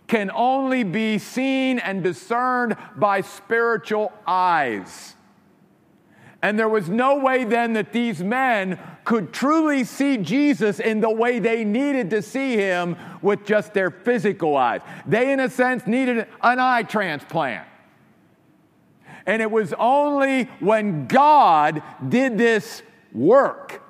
can 0.08 0.30
only 0.34 0.82
be 0.82 1.18
seen 1.18 1.78
and 1.78 2.02
discerned 2.02 2.76
by 2.96 3.20
spiritual 3.20 4.12
eyes. 4.26 5.14
And 6.40 6.58
there 6.58 6.68
was 6.68 6.88
no 6.88 7.18
way 7.18 7.44
then 7.44 7.74
that 7.74 7.92
these 7.92 8.22
men 8.22 8.78
could 9.04 9.32
truly 9.32 9.84
see 9.84 10.16
Jesus 10.16 10.78
in 10.80 11.00
the 11.00 11.10
way 11.10 11.40
they 11.40 11.64
needed 11.64 12.10
to 12.10 12.22
see 12.22 12.56
him 12.56 12.96
with 13.22 13.44
just 13.44 13.74
their 13.74 13.90
physical 13.90 14.56
eyes. 14.56 14.80
They, 15.04 15.32
in 15.32 15.40
a 15.40 15.50
sense, 15.50 15.86
needed 15.86 16.26
an 16.42 16.58
eye 16.60 16.84
transplant. 16.84 17.66
And 19.26 19.42
it 19.42 19.50
was 19.50 19.74
only 19.78 20.44
when 20.60 21.06
God 21.06 21.82
did 22.08 22.38
this 22.38 22.82
work 23.12 23.82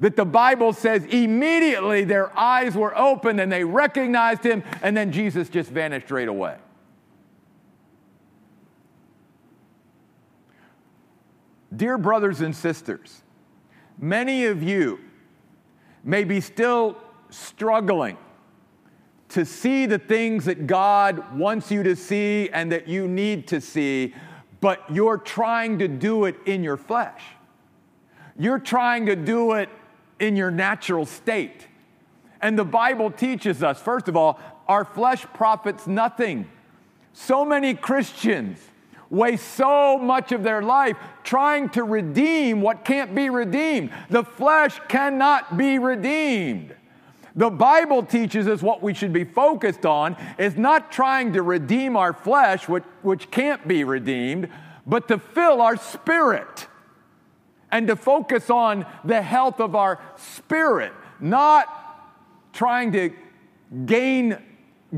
that 0.00 0.16
the 0.16 0.24
Bible 0.24 0.72
says 0.72 1.04
immediately 1.06 2.04
their 2.04 2.36
eyes 2.38 2.74
were 2.74 2.96
opened 2.96 3.40
and 3.40 3.50
they 3.50 3.64
recognized 3.64 4.44
him, 4.44 4.62
and 4.82 4.96
then 4.96 5.10
Jesus 5.10 5.48
just 5.48 5.70
vanished 5.70 6.10
right 6.10 6.28
away. 6.28 6.56
Dear 11.74 11.98
brothers 11.98 12.40
and 12.40 12.54
sisters, 12.54 13.22
many 13.98 14.46
of 14.46 14.62
you 14.62 15.00
may 16.04 16.24
be 16.24 16.40
still 16.40 16.96
struggling 17.30 18.16
to 19.28 19.44
see 19.44 19.86
the 19.86 19.98
things 19.98 20.44
that 20.44 20.66
God 20.66 21.36
wants 21.36 21.70
you 21.70 21.82
to 21.82 21.96
see 21.96 22.48
and 22.50 22.70
that 22.70 22.86
you 22.86 23.08
need 23.08 23.48
to 23.48 23.60
see, 23.60 24.14
but 24.60 24.82
you're 24.90 25.18
trying 25.18 25.78
to 25.80 25.88
do 25.88 26.26
it 26.26 26.36
in 26.46 26.62
your 26.62 26.76
flesh. 26.76 27.22
You're 28.38 28.60
trying 28.60 29.06
to 29.06 29.16
do 29.16 29.52
it 29.52 29.68
in 30.18 30.36
your 30.36 30.50
natural 30.50 31.06
state. 31.06 31.66
And 32.40 32.58
the 32.58 32.64
Bible 32.64 33.10
teaches 33.10 33.62
us, 33.62 33.80
first 33.80 34.08
of 34.08 34.16
all, 34.16 34.38
our 34.68 34.84
flesh 34.84 35.24
profits 35.34 35.86
nothing. 35.86 36.48
So 37.12 37.44
many 37.44 37.74
Christians 37.74 38.58
waste 39.08 39.46
so 39.54 39.98
much 39.98 40.32
of 40.32 40.42
their 40.42 40.62
life 40.62 40.96
trying 41.22 41.68
to 41.70 41.84
redeem 41.84 42.60
what 42.60 42.84
can't 42.84 43.14
be 43.14 43.30
redeemed. 43.30 43.90
The 44.10 44.24
flesh 44.24 44.80
cannot 44.88 45.56
be 45.56 45.78
redeemed. 45.78 46.74
The 47.34 47.50
Bible 47.50 48.02
teaches 48.02 48.48
us 48.48 48.62
what 48.62 48.82
we 48.82 48.94
should 48.94 49.12
be 49.12 49.24
focused 49.24 49.84
on 49.84 50.16
is 50.38 50.56
not 50.56 50.90
trying 50.90 51.34
to 51.34 51.42
redeem 51.42 51.96
our 51.96 52.14
flesh, 52.14 52.66
which, 52.66 52.84
which 53.02 53.30
can't 53.30 53.66
be 53.68 53.84
redeemed, 53.84 54.48
but 54.86 55.08
to 55.08 55.18
fill 55.18 55.60
our 55.60 55.76
spirit 55.76 56.66
and 57.70 57.86
to 57.88 57.96
focus 57.96 58.50
on 58.50 58.86
the 59.04 59.20
health 59.22 59.60
of 59.60 59.74
our 59.74 60.00
spirit, 60.16 60.92
not 61.20 61.68
trying 62.52 62.92
to 62.92 63.10
gain 63.84 64.38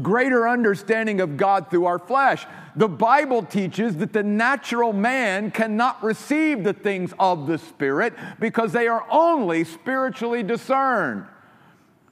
greater 0.02 0.48
understanding 0.48 1.20
of 1.20 1.37
God 1.37 1.70
through 1.70 1.87
our 1.87 1.98
flesh. 1.98 2.46
The 2.76 2.88
Bible 2.88 3.42
teaches 3.42 3.96
that 3.96 4.12
the 4.12 4.22
natural 4.22 4.92
man 4.92 5.50
cannot 5.50 6.02
receive 6.02 6.62
the 6.62 6.72
things 6.72 7.12
of 7.18 7.46
the 7.46 7.58
Spirit 7.58 8.14
because 8.38 8.72
they 8.72 8.87
are 8.87 9.04
only 9.10 9.64
spiritually 9.64 10.42
discerned. 10.42 11.26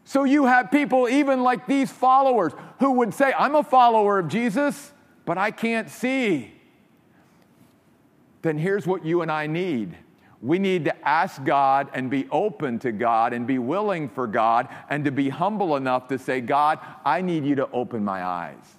So 0.04 0.24
you 0.24 0.46
have 0.46 0.70
people, 0.70 1.08
even 1.08 1.42
like 1.42 1.66
these 1.66 1.90
followers, 1.90 2.52
who 2.80 2.92
would 2.92 3.12
say, 3.12 3.32
I'm 3.36 3.54
a 3.54 3.62
follower 3.62 4.18
of 4.18 4.28
Jesus, 4.28 4.92
but 5.24 5.36
I 5.36 5.50
can't 5.50 5.90
see. 5.90 6.52
Then 8.42 8.58
here's 8.58 8.86
what 8.86 9.04
you 9.04 9.22
and 9.22 9.30
I 9.30 9.46
need 9.46 9.96
we 10.42 10.58
need 10.58 10.84
to 10.84 11.08
ask 11.08 11.42
God 11.44 11.88
and 11.94 12.10
be 12.10 12.28
open 12.30 12.78
to 12.80 12.92
God 12.92 13.32
and 13.32 13.46
be 13.46 13.58
willing 13.58 14.08
for 14.08 14.26
God 14.26 14.68
and 14.90 15.04
to 15.04 15.10
be 15.10 15.28
humble 15.28 15.76
enough 15.76 16.08
to 16.08 16.18
say, 16.18 16.40
God, 16.40 16.78
I 17.04 17.22
need 17.22 17.44
you 17.44 17.54
to 17.56 17.70
open 17.70 18.04
my 18.04 18.22
eyes. 18.22 18.76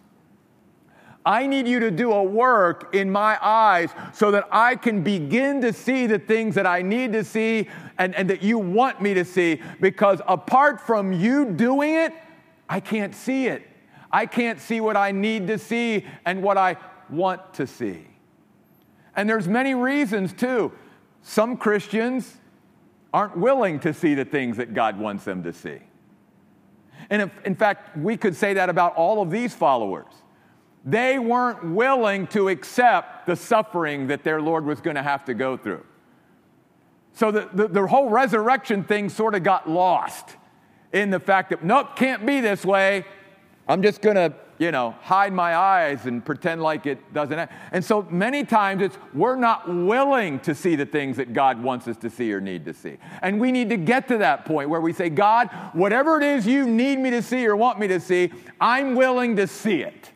I 1.26 1.46
need 1.46 1.68
you 1.68 1.82
to 1.82 1.92
do 1.92 2.14
a 2.14 2.24
work 2.24 2.96
in 2.96 3.12
my 3.12 3.38
eyes 3.42 3.90
so 4.14 4.32
that 4.32 4.48
I 4.50 4.78
can 4.78 5.04
begin 5.04 5.60
to 5.62 5.74
see 5.74 6.08
the 6.08 6.20
things 6.20 6.56
that 6.56 6.66
I 6.66 6.82
need 6.82 7.12
to 7.14 7.24
see 7.26 7.68
and, 7.98 8.16
and 8.16 8.30
that 8.30 8.42
you 8.42 8.58
want 8.58 9.02
me 9.02 9.14
to 9.16 9.26
see. 9.26 9.62
Because 9.82 10.22
apart 10.26 10.80
from 10.80 11.12
you 11.12 11.52
doing 11.52 11.96
it, 11.96 12.14
I 12.70 12.80
can't 12.80 13.14
see 13.14 13.48
it. 13.48 13.68
I 14.10 14.26
can't 14.26 14.60
see 14.60 14.80
what 14.80 14.96
I 14.96 15.12
need 15.12 15.48
to 15.48 15.58
see 15.58 16.06
and 16.26 16.42
what 16.42 16.58
I 16.58 16.78
want 17.10 17.56
to 17.56 17.68
see. 17.68 18.08
And 19.16 19.30
there's 19.30 19.50
many 19.50 19.76
reasons 19.76 20.32
too. 20.32 20.72
Some 21.28 21.58
Christians 21.58 22.38
aren't 23.14 23.36
willing 23.36 23.82
to 23.82 23.94
see 23.94 24.14
the 24.14 24.24
things 24.24 24.56
that 24.56 24.74
God 24.74 24.98
wants 24.98 25.26
them 25.26 25.44
to 25.44 25.52
see. 25.52 25.80
And 27.10 27.24
if, 27.24 27.32
in 27.44 27.54
fact, 27.54 27.98
we 27.98 28.16
could 28.16 28.34
say 28.34 28.54
that 28.54 28.70
about 28.70 28.96
all 28.96 29.22
of 29.22 29.30
these 29.30 29.54
followers. 29.54 30.06
They 30.86 31.20
weren't 31.20 31.74
willing 31.74 32.28
to 32.28 32.48
accept 32.48 33.26
the 33.26 33.36
suffering 33.36 34.08
that 34.08 34.24
their 34.24 34.42
Lord 34.42 34.66
was 34.66 34.80
going 34.80 34.96
to 34.96 35.04
have 35.04 35.26
to 35.26 35.34
go 35.34 35.58
through. 35.58 35.84
So 37.12 37.30
the, 37.32 37.50
the, 37.52 37.68
the 37.68 37.88
whole 37.88 38.10
resurrection 38.10 38.86
thing 38.86 39.10
sort 39.10 39.36
of 39.36 39.44
got 39.44 39.70
lost 39.70 40.38
in 40.94 41.10
the 41.10 41.20
fact 41.20 41.50
that, 41.50 41.62
nope, 41.62 41.98
can't 41.98 42.26
be 42.26 42.40
this 42.40 42.64
way. 42.64 43.04
I'm 43.68 43.82
just 43.82 44.02
going 44.02 44.16
to 44.16 44.34
you 44.60 44.72
know, 44.72 44.96
hide 45.02 45.34
my 45.34 45.56
eyes 45.56 46.06
and 46.06 46.26
pretend 46.26 46.62
like 46.62 46.86
it 46.86 47.14
doesn't. 47.14 47.38
Happen. 47.38 47.56
And 47.72 47.86
so 47.86 48.04
many 48.10 48.44
times 48.44 48.82
it's 48.82 48.98
we're 49.14 49.36
not 49.36 49.68
willing 49.70 50.40
to 50.42 50.56
see 50.56 50.76
the 50.76 50.86
things 50.86 51.18
that 51.18 51.34
God 51.34 51.62
wants 51.62 51.88
us 51.88 51.98
to 51.98 52.10
see 52.10 52.34
or 52.34 52.42
need 52.42 52.66
to 52.66 52.74
see. 52.74 52.98
And 53.22 53.40
we 53.40 53.52
need 53.52 53.70
to 53.70 53.78
get 53.78 54.08
to 54.08 54.18
that 54.20 54.46
point 54.46 54.70
where 54.70 54.82
we 54.82 54.94
say, 54.94 55.10
God, 55.10 55.50
whatever 55.74 56.18
it 56.18 56.24
is 56.24 56.48
you 56.48 56.68
need 56.68 56.98
me 57.00 57.12
to 57.12 57.22
see 57.22 57.46
or 57.46 57.56
want 57.56 57.80
me 57.80 57.88
to 57.90 58.00
see, 58.00 58.32
I'm 58.60 58.96
willing 58.96 59.36
to 59.36 59.48
see 59.48 59.82
it. 59.82 60.12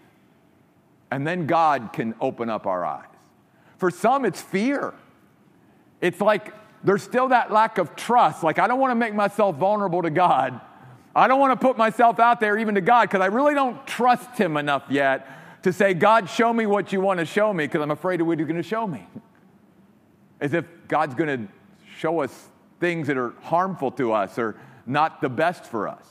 And 1.11 1.27
then 1.27 1.45
God 1.45 1.91
can 1.93 2.15
open 2.19 2.49
up 2.49 2.65
our 2.65 2.83
eyes. 2.85 3.05
For 3.77 3.91
some, 3.91 4.25
it's 4.25 4.41
fear. 4.41 4.93
It's 5.99 6.21
like 6.21 6.53
there's 6.83 7.03
still 7.03 7.27
that 7.27 7.51
lack 7.51 7.77
of 7.77 7.95
trust. 7.95 8.43
Like, 8.43 8.57
I 8.57 8.67
don't 8.67 8.79
want 8.79 8.91
to 8.91 8.95
make 8.95 9.13
myself 9.13 9.57
vulnerable 9.57 10.01
to 10.01 10.09
God. 10.09 10.59
I 11.15 11.27
don't 11.27 11.39
want 11.39 11.59
to 11.59 11.65
put 11.65 11.77
myself 11.77 12.19
out 12.19 12.39
there 12.39 12.57
even 12.57 12.75
to 12.75 12.81
God 12.81 13.09
because 13.09 13.21
I 13.21 13.25
really 13.27 13.53
don't 13.53 13.85
trust 13.85 14.37
Him 14.37 14.57
enough 14.57 14.83
yet 14.89 15.27
to 15.63 15.73
say, 15.73 15.93
God, 15.93 16.29
show 16.29 16.51
me 16.53 16.65
what 16.65 16.91
you 16.91 17.01
want 17.01 17.19
to 17.19 17.25
show 17.25 17.53
me 17.53 17.65
because 17.65 17.81
I'm 17.81 17.91
afraid 17.91 18.21
of 18.21 18.27
what 18.27 18.37
you're 18.37 18.47
going 18.47 18.61
to 18.61 18.67
show 18.67 18.87
me. 18.87 19.05
As 20.39 20.53
if 20.53 20.65
God's 20.87 21.13
going 21.13 21.47
to 21.47 21.53
show 21.97 22.21
us 22.21 22.49
things 22.79 23.07
that 23.07 23.17
are 23.17 23.33
harmful 23.41 23.91
to 23.91 24.13
us 24.13 24.39
or 24.39 24.55
not 24.85 25.21
the 25.21 25.29
best 25.29 25.65
for 25.65 25.87
us. 25.87 26.05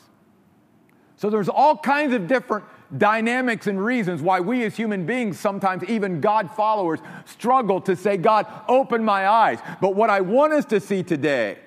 So 1.16 1.30
there's 1.30 1.48
all 1.48 1.76
kinds 1.76 2.14
of 2.14 2.28
different 2.28 2.64
dynamics 2.96 3.66
and 3.66 3.82
reasons 3.82 4.22
why 4.22 4.40
we 4.40 4.64
as 4.64 4.76
human 4.76 5.04
beings, 5.04 5.38
sometimes 5.38 5.84
even 5.84 6.20
God 6.20 6.50
followers, 6.50 7.00
struggle 7.24 7.80
to 7.82 7.96
say, 7.96 8.16
God, 8.16 8.46
open 8.68 9.04
my 9.04 9.28
eyes. 9.28 9.58
But 9.80 9.94
what 9.94 10.10
I 10.10 10.20
want 10.20 10.52
us 10.52 10.64
to 10.66 10.80
see 10.80 11.02
today 11.02 11.58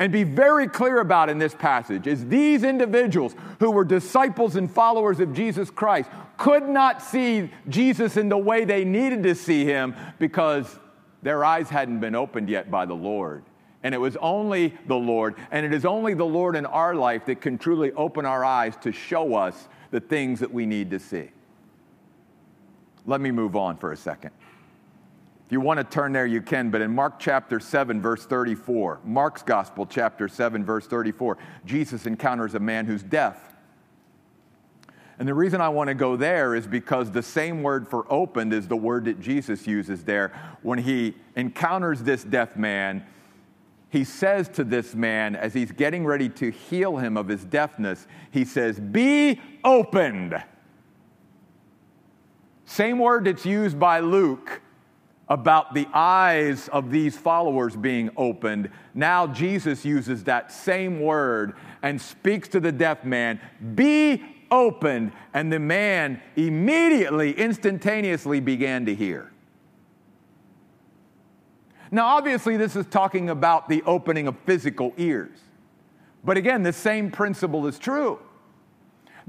and 0.00 0.10
be 0.10 0.24
very 0.24 0.66
clear 0.66 1.00
about 1.00 1.28
in 1.28 1.38
this 1.38 1.54
passage 1.54 2.06
is 2.06 2.26
these 2.26 2.64
individuals 2.64 3.34
who 3.60 3.70
were 3.70 3.84
disciples 3.84 4.56
and 4.56 4.68
followers 4.68 5.20
of 5.20 5.34
Jesus 5.34 5.70
Christ 5.70 6.08
could 6.38 6.66
not 6.66 7.02
see 7.02 7.50
Jesus 7.68 8.16
in 8.16 8.30
the 8.30 8.38
way 8.38 8.64
they 8.64 8.82
needed 8.82 9.22
to 9.24 9.34
see 9.34 9.66
him 9.66 9.94
because 10.18 10.78
their 11.22 11.44
eyes 11.44 11.68
hadn't 11.68 12.00
been 12.00 12.14
opened 12.14 12.48
yet 12.48 12.70
by 12.70 12.86
the 12.86 12.94
Lord. 12.94 13.44
And 13.82 13.94
it 13.94 13.98
was 13.98 14.16
only 14.16 14.74
the 14.86 14.96
Lord, 14.96 15.36
and 15.50 15.66
it 15.66 15.74
is 15.74 15.84
only 15.84 16.14
the 16.14 16.24
Lord 16.24 16.56
in 16.56 16.64
our 16.64 16.94
life 16.94 17.26
that 17.26 17.42
can 17.42 17.58
truly 17.58 17.92
open 17.92 18.24
our 18.24 18.42
eyes 18.42 18.76
to 18.78 18.92
show 18.92 19.34
us 19.34 19.68
the 19.90 20.00
things 20.00 20.40
that 20.40 20.52
we 20.52 20.64
need 20.64 20.90
to 20.90 20.98
see. 20.98 21.30
Let 23.04 23.20
me 23.20 23.30
move 23.30 23.54
on 23.54 23.76
for 23.76 23.92
a 23.92 23.96
second. 23.96 24.30
If 25.50 25.54
you 25.54 25.60
want 25.60 25.78
to 25.78 25.84
turn 25.84 26.12
there, 26.12 26.26
you 26.26 26.42
can. 26.42 26.70
But 26.70 26.80
in 26.80 26.94
Mark 26.94 27.18
chapter 27.18 27.58
7, 27.58 28.00
verse 28.00 28.24
34, 28.24 29.00
Mark's 29.02 29.42
gospel, 29.42 29.84
chapter 29.84 30.28
7, 30.28 30.64
verse 30.64 30.86
34, 30.86 31.38
Jesus 31.66 32.06
encounters 32.06 32.54
a 32.54 32.60
man 32.60 32.86
who's 32.86 33.02
deaf. 33.02 33.56
And 35.18 35.26
the 35.26 35.34
reason 35.34 35.60
I 35.60 35.68
want 35.68 35.88
to 35.88 35.94
go 35.94 36.14
there 36.14 36.54
is 36.54 36.68
because 36.68 37.10
the 37.10 37.24
same 37.24 37.64
word 37.64 37.88
for 37.88 38.06
opened 38.12 38.52
is 38.52 38.68
the 38.68 38.76
word 38.76 39.06
that 39.06 39.20
Jesus 39.20 39.66
uses 39.66 40.04
there. 40.04 40.30
When 40.62 40.78
he 40.78 41.16
encounters 41.34 42.04
this 42.04 42.22
deaf 42.22 42.56
man, 42.56 43.04
he 43.88 44.04
says 44.04 44.48
to 44.50 44.62
this 44.62 44.94
man, 44.94 45.34
as 45.34 45.52
he's 45.52 45.72
getting 45.72 46.06
ready 46.06 46.28
to 46.28 46.52
heal 46.52 46.96
him 46.96 47.16
of 47.16 47.26
his 47.26 47.44
deafness, 47.44 48.06
he 48.30 48.44
says, 48.44 48.78
Be 48.78 49.40
opened. 49.64 50.40
Same 52.66 53.00
word 53.00 53.24
that's 53.24 53.44
used 53.44 53.80
by 53.80 53.98
Luke 53.98 54.60
about 55.30 55.72
the 55.74 55.86
eyes 55.94 56.68
of 56.68 56.90
these 56.90 57.16
followers 57.16 57.76
being 57.76 58.10
opened, 58.16 58.68
now 58.94 59.28
Jesus 59.28 59.84
uses 59.84 60.24
that 60.24 60.50
same 60.50 61.00
word 61.00 61.54
and 61.82 62.00
speaks 62.00 62.48
to 62.48 62.60
the 62.60 62.72
deaf 62.72 63.04
man, 63.04 63.40
Be 63.74 64.22
opened. 64.50 65.12
And 65.32 65.52
the 65.52 65.60
man 65.60 66.20
immediately, 66.34 67.32
instantaneously 67.32 68.40
began 68.40 68.84
to 68.86 68.94
hear. 68.94 69.30
Now, 71.92 72.06
obviously, 72.06 72.56
this 72.56 72.76
is 72.76 72.86
talking 72.86 73.30
about 73.30 73.68
the 73.68 73.82
opening 73.84 74.26
of 74.26 74.36
physical 74.40 74.92
ears. 74.96 75.38
But 76.24 76.36
again, 76.36 76.62
the 76.62 76.72
same 76.72 77.10
principle 77.10 77.66
is 77.66 77.78
true 77.78 78.18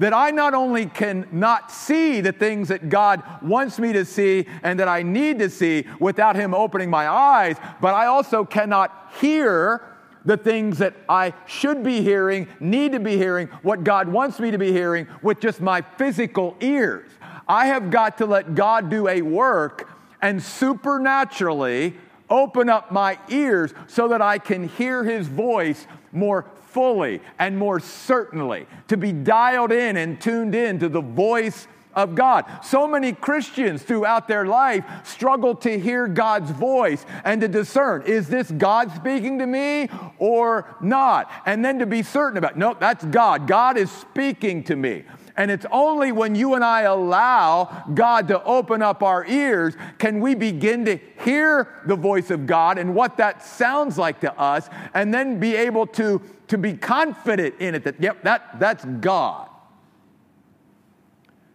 that 0.01 0.13
I 0.15 0.31
not 0.31 0.55
only 0.55 0.87
can 0.87 1.27
not 1.31 1.71
see 1.71 2.21
the 2.21 2.31
things 2.31 2.69
that 2.69 2.89
God 2.89 3.21
wants 3.43 3.77
me 3.77 3.93
to 3.93 4.03
see 4.03 4.47
and 4.63 4.79
that 4.79 4.87
I 4.87 5.03
need 5.03 5.37
to 5.39 5.49
see 5.49 5.85
without 5.99 6.35
Him 6.35 6.55
opening 6.55 6.89
my 6.89 7.07
eyes, 7.07 7.57
but 7.79 7.93
I 7.93 8.07
also 8.07 8.43
cannot 8.43 9.11
hear 9.21 9.95
the 10.25 10.37
things 10.37 10.79
that 10.79 10.95
I 11.07 11.33
should 11.45 11.83
be 11.83 12.01
hearing, 12.01 12.47
need 12.59 12.93
to 12.93 12.99
be 12.99 13.15
hearing, 13.15 13.47
what 13.61 13.83
God 13.83 14.07
wants 14.07 14.39
me 14.39 14.49
to 14.49 14.57
be 14.57 14.71
hearing 14.71 15.07
with 15.21 15.39
just 15.39 15.61
my 15.61 15.81
physical 15.81 16.57
ears. 16.61 17.11
I 17.47 17.67
have 17.67 17.91
got 17.91 18.17
to 18.17 18.25
let 18.25 18.55
God 18.55 18.89
do 18.89 19.07
a 19.07 19.21
work 19.21 19.87
and 20.19 20.41
supernaturally 20.41 21.95
open 22.27 22.69
up 22.69 22.91
my 22.91 23.19
ears 23.29 23.71
so 23.85 24.07
that 24.07 24.21
I 24.21 24.39
can 24.39 24.67
hear 24.67 25.03
His 25.03 25.27
voice 25.27 25.85
more 26.11 26.47
fully 26.71 27.21
and 27.39 27.57
more 27.57 27.79
certainly, 27.79 28.65
to 28.87 28.97
be 28.97 29.11
dialed 29.11 29.71
in 29.71 29.97
and 29.97 30.19
tuned 30.21 30.55
in 30.55 30.79
to 30.79 30.89
the 30.89 31.01
voice 31.01 31.67
of 31.93 32.15
God. 32.15 32.45
So 32.63 32.87
many 32.87 33.13
Christians 33.13 33.83
throughout 33.83 34.27
their 34.27 34.45
life 34.45 34.85
struggle 35.03 35.55
to 35.55 35.79
hear 35.79 36.07
God's 36.07 36.51
voice 36.51 37.05
and 37.25 37.41
to 37.41 37.47
discern 37.47 38.03
is 38.03 38.27
this 38.27 38.49
God 38.49 38.91
speaking 38.95 39.39
to 39.39 39.45
me 39.45 39.89
or 40.17 40.73
not? 40.81 41.29
And 41.45 41.63
then 41.63 41.79
to 41.79 41.85
be 41.85 42.03
certain 42.03 42.37
about, 42.37 42.57
nope, 42.57 42.79
that's 42.79 43.03
God. 43.05 43.47
God 43.47 43.77
is 43.77 43.91
speaking 43.91 44.63
to 44.65 44.75
me. 44.75 45.03
And 45.37 45.49
it's 45.49 45.65
only 45.71 46.11
when 46.11 46.35
you 46.35 46.55
and 46.55 46.63
I 46.63 46.81
allow 46.81 47.85
God 47.93 48.27
to 48.27 48.43
open 48.43 48.81
up 48.81 49.01
our 49.01 49.25
ears 49.25 49.75
can 49.97 50.19
we 50.19 50.35
begin 50.35 50.85
to 50.85 50.99
hear 51.23 51.81
the 51.85 51.95
voice 51.95 52.31
of 52.31 52.45
God 52.45 52.77
and 52.77 52.93
what 52.93 53.17
that 53.17 53.43
sounds 53.43 53.97
like 53.97 54.19
to 54.21 54.39
us, 54.39 54.69
and 54.93 55.13
then 55.13 55.39
be 55.39 55.55
able 55.55 55.87
to, 55.87 56.21
to 56.51 56.57
be 56.57 56.73
confident 56.73 57.55
in 57.59 57.75
it 57.75 57.85
that, 57.85 58.01
yep, 58.01 58.23
that, 58.23 58.59
that's 58.59 58.83
God. 58.83 59.47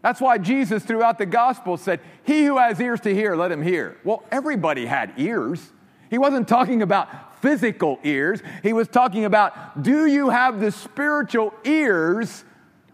That's 0.00 0.22
why 0.22 0.38
Jesus, 0.38 0.84
throughout 0.84 1.18
the 1.18 1.26
gospel, 1.26 1.76
said, 1.76 2.00
He 2.24 2.46
who 2.46 2.56
has 2.56 2.80
ears 2.80 3.00
to 3.02 3.14
hear, 3.14 3.36
let 3.36 3.52
him 3.52 3.62
hear. 3.62 3.98
Well, 4.04 4.24
everybody 4.32 4.86
had 4.86 5.12
ears. 5.18 5.70
He 6.08 6.16
wasn't 6.16 6.48
talking 6.48 6.80
about 6.80 7.42
physical 7.42 7.98
ears, 8.04 8.40
he 8.62 8.72
was 8.72 8.88
talking 8.88 9.26
about 9.26 9.82
do 9.82 10.06
you 10.06 10.30
have 10.30 10.58
the 10.60 10.72
spiritual 10.72 11.52
ears 11.64 12.44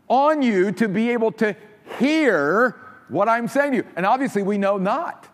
on 0.08 0.42
you 0.42 0.72
to 0.72 0.88
be 0.88 1.10
able 1.10 1.30
to 1.30 1.54
hear 2.00 2.76
what 3.08 3.28
I'm 3.28 3.46
saying 3.46 3.70
to 3.70 3.76
you. 3.78 3.86
And 3.94 4.04
obviously, 4.04 4.42
we 4.42 4.58
know 4.58 4.76
not. 4.76 5.28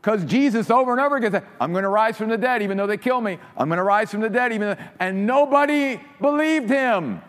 Because 0.00 0.24
Jesus 0.24 0.70
over 0.70 0.92
and 0.92 1.00
over 1.00 1.16
again 1.16 1.32
said, 1.32 1.46
I'm 1.60 1.72
going 1.72 1.82
to 1.82 1.90
rise 1.90 2.16
from 2.16 2.30
the 2.30 2.38
dead 2.38 2.62
even 2.62 2.78
though 2.78 2.86
they 2.86 2.96
kill 2.96 3.20
me. 3.20 3.38
I'm 3.56 3.68
going 3.68 3.78
to 3.78 3.82
rise 3.84 4.10
from 4.10 4.20
the 4.20 4.30
dead 4.30 4.52
even 4.52 4.68
though. 4.68 4.84
And 4.98 5.26
nobody 5.26 6.00
believed 6.20 6.70
him 6.70 7.20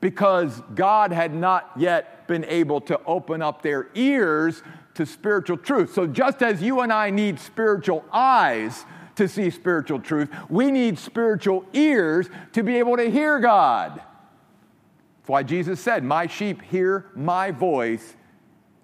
because 0.00 0.62
God 0.74 1.12
had 1.12 1.34
not 1.34 1.70
yet 1.76 2.26
been 2.26 2.44
able 2.44 2.80
to 2.82 2.98
open 3.04 3.42
up 3.42 3.60
their 3.60 3.88
ears 3.94 4.62
to 4.94 5.04
spiritual 5.04 5.58
truth. 5.58 5.92
So 5.92 6.06
just 6.06 6.42
as 6.42 6.62
you 6.62 6.80
and 6.80 6.92
I 6.92 7.10
need 7.10 7.38
spiritual 7.38 8.04
eyes 8.10 8.86
to 9.16 9.28
see 9.28 9.50
spiritual 9.50 10.00
truth, 10.00 10.30
we 10.48 10.70
need 10.70 10.98
spiritual 10.98 11.66
ears 11.74 12.28
to 12.52 12.62
be 12.62 12.76
able 12.76 12.96
to 12.96 13.10
hear 13.10 13.38
God. 13.38 13.96
That's 13.96 15.28
why 15.28 15.42
Jesus 15.42 15.80
said, 15.80 16.04
My 16.04 16.26
sheep 16.26 16.62
hear 16.62 17.06
my 17.14 17.50
voice 17.50 18.16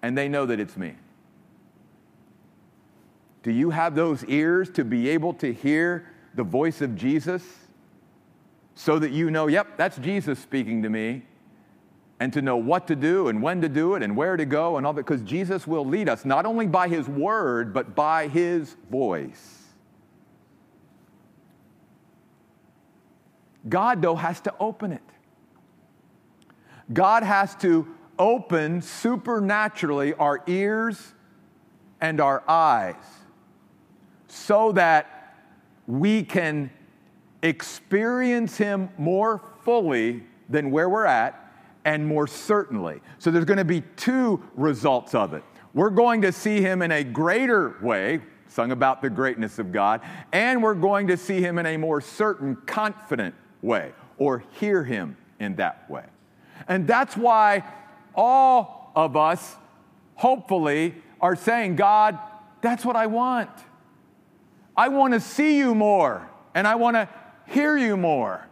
and 0.01 0.17
they 0.17 0.27
know 0.27 0.45
that 0.45 0.59
it's 0.59 0.77
me. 0.77 0.95
Do 3.43 3.51
you 3.51 3.71
have 3.71 3.95
those 3.95 4.23
ears 4.25 4.69
to 4.71 4.83
be 4.83 5.09
able 5.09 5.33
to 5.35 5.51
hear 5.51 6.07
the 6.35 6.43
voice 6.43 6.81
of 6.81 6.95
Jesus 6.95 7.43
so 8.75 8.99
that 8.99 9.11
you 9.11 9.31
know, 9.31 9.47
yep, 9.47 9.77
that's 9.77 9.97
Jesus 9.97 10.39
speaking 10.39 10.83
to 10.83 10.89
me, 10.89 11.23
and 12.19 12.31
to 12.33 12.41
know 12.41 12.55
what 12.55 12.87
to 12.87 12.95
do 12.95 13.29
and 13.29 13.41
when 13.41 13.61
to 13.61 13.69
do 13.69 13.95
it 13.95 14.03
and 14.03 14.15
where 14.15 14.37
to 14.37 14.45
go 14.45 14.77
and 14.77 14.85
all 14.85 14.93
that? 14.93 15.05
Because 15.05 15.23
Jesus 15.23 15.65
will 15.65 15.83
lead 15.83 16.07
us 16.07 16.23
not 16.23 16.45
only 16.45 16.67
by 16.67 16.87
his 16.87 17.09
word, 17.09 17.73
but 17.73 17.95
by 17.95 18.27
his 18.27 18.75
voice. 18.91 19.63
God, 23.67 24.03
though, 24.03 24.15
has 24.15 24.39
to 24.41 24.53
open 24.59 24.91
it. 24.91 25.01
God 26.93 27.23
has 27.23 27.55
to 27.57 27.87
open 28.19 28.83
supernaturally 28.83 30.13
our 30.13 30.43
ears 30.45 31.13
and 31.99 32.21
our 32.21 32.43
eyes 32.47 33.20
so 34.31 34.71
that 34.71 35.35
we 35.87 36.23
can 36.23 36.71
experience 37.43 38.57
Him 38.57 38.89
more 38.97 39.41
fully 39.63 40.23
than 40.49 40.71
where 40.71 40.89
we're 40.89 41.05
at 41.05 41.37
and 41.85 42.05
more 42.05 42.27
certainly. 42.27 43.01
So 43.19 43.31
there's 43.31 43.45
going 43.45 43.57
to 43.57 43.65
be 43.65 43.81
two 43.97 44.41
results 44.55 45.15
of 45.15 45.33
it. 45.33 45.43
We're 45.73 45.89
going 45.89 46.21
to 46.21 46.31
see 46.31 46.61
Him 46.61 46.81
in 46.81 46.91
a 46.91 47.03
greater 47.03 47.77
way, 47.81 48.21
sung 48.47 48.71
about 48.71 49.01
the 49.01 49.09
greatness 49.09 49.59
of 49.59 49.71
God, 49.71 50.01
and 50.31 50.61
we're 50.61 50.75
going 50.75 51.07
to 51.07 51.17
see 51.17 51.41
Him 51.41 51.57
in 51.57 51.65
a 51.65 51.77
more 51.77 51.99
certain, 51.99 52.55
confident 52.65 53.35
way, 53.61 53.91
or 54.17 54.43
hear 54.59 54.83
Him 54.83 55.17
in 55.39 55.55
that 55.55 55.89
way. 55.89 56.05
And 56.67 56.87
that's 56.87 57.17
why 57.17 57.63
all 58.15 58.91
of 58.95 59.17
us, 59.17 59.55
hopefully, 60.15 60.95
are 61.19 61.35
saying, 61.35 61.75
God, 61.75 62.17
that's 62.61 62.85
what 62.85 62.95
I 62.95 63.07
want. 63.07 63.49
I 64.75 64.87
want 64.87 65.13
to 65.13 65.19
see 65.19 65.57
you 65.57 65.75
more, 65.75 66.29
and 66.55 66.67
I 66.67 66.75
want 66.75 66.95
to 66.95 67.09
hear 67.47 67.77
you 67.77 67.97
more, 67.97 68.47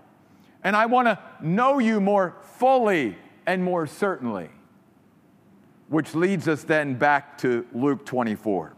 and 0.64 0.76
I 0.76 0.86
want 0.86 1.08
to 1.08 1.20
know 1.42 1.80
you 1.80 2.02
more 2.02 2.36
fully 2.58 3.18
and 3.46 3.64
more 3.64 3.88
certainly. 3.88 4.50
Which 5.88 6.14
leads 6.14 6.48
us 6.48 6.64
then 6.64 6.96
back 6.96 7.38
to 7.40 7.66
Luke 7.74 8.06
24. 8.06 8.76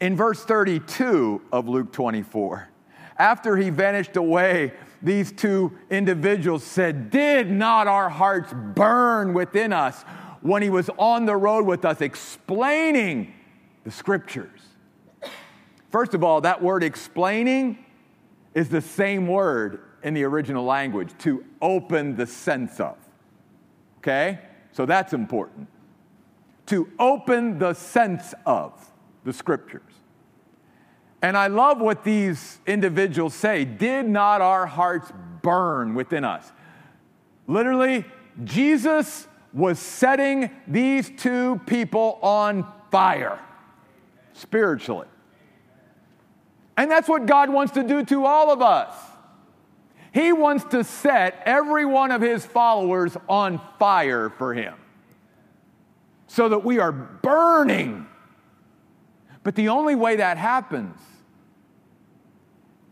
In 0.00 0.16
verse 0.16 0.44
32 0.44 1.42
of 1.52 1.68
Luke 1.68 1.92
24, 1.92 2.68
after 3.18 3.56
he 3.56 3.68
vanished 3.68 4.16
away, 4.16 4.72
these 5.02 5.32
two 5.32 5.76
individuals 5.90 6.62
said, 6.62 7.10
Did 7.10 7.50
not 7.50 7.88
our 7.88 8.08
hearts 8.08 8.52
burn 8.74 9.34
within 9.34 9.72
us 9.72 10.02
when 10.40 10.62
he 10.62 10.70
was 10.70 10.88
on 10.98 11.26
the 11.26 11.36
road 11.36 11.66
with 11.66 11.84
us 11.84 12.00
explaining 12.00 13.34
the 13.84 13.90
scriptures? 13.90 14.67
First 15.90 16.14
of 16.14 16.22
all, 16.22 16.42
that 16.42 16.62
word 16.62 16.84
explaining 16.84 17.84
is 18.54 18.68
the 18.68 18.80
same 18.80 19.26
word 19.26 19.80
in 20.02 20.14
the 20.14 20.24
original 20.24 20.64
language 20.64 21.10
to 21.18 21.44
open 21.60 22.16
the 22.16 22.26
sense 22.26 22.80
of. 22.80 22.96
Okay? 23.98 24.38
So 24.72 24.86
that's 24.86 25.12
important. 25.12 25.68
To 26.66 26.90
open 26.98 27.58
the 27.58 27.74
sense 27.74 28.34
of 28.44 28.72
the 29.24 29.32
scriptures. 29.32 29.82
And 31.20 31.36
I 31.36 31.48
love 31.48 31.80
what 31.80 32.04
these 32.04 32.58
individuals 32.66 33.34
say. 33.34 33.64
Did 33.64 34.06
not 34.06 34.40
our 34.40 34.66
hearts 34.66 35.10
burn 35.42 35.94
within 35.94 36.24
us? 36.24 36.52
Literally, 37.46 38.04
Jesus 38.44 39.26
was 39.52 39.78
setting 39.78 40.50
these 40.68 41.10
two 41.16 41.60
people 41.66 42.18
on 42.22 42.70
fire 42.90 43.40
spiritually. 44.34 45.08
And 46.78 46.88
that's 46.88 47.08
what 47.08 47.26
God 47.26 47.50
wants 47.50 47.72
to 47.72 47.82
do 47.82 48.04
to 48.04 48.24
all 48.24 48.52
of 48.52 48.62
us. 48.62 48.94
He 50.14 50.32
wants 50.32 50.62
to 50.66 50.84
set 50.84 51.42
every 51.44 51.84
one 51.84 52.12
of 52.12 52.22
his 52.22 52.46
followers 52.46 53.16
on 53.28 53.60
fire 53.80 54.30
for 54.30 54.54
him 54.54 54.74
so 56.28 56.48
that 56.48 56.64
we 56.64 56.78
are 56.78 56.92
burning. 56.92 58.06
But 59.42 59.56
the 59.56 59.70
only 59.70 59.96
way 59.96 60.16
that 60.16 60.38
happens 60.38 61.00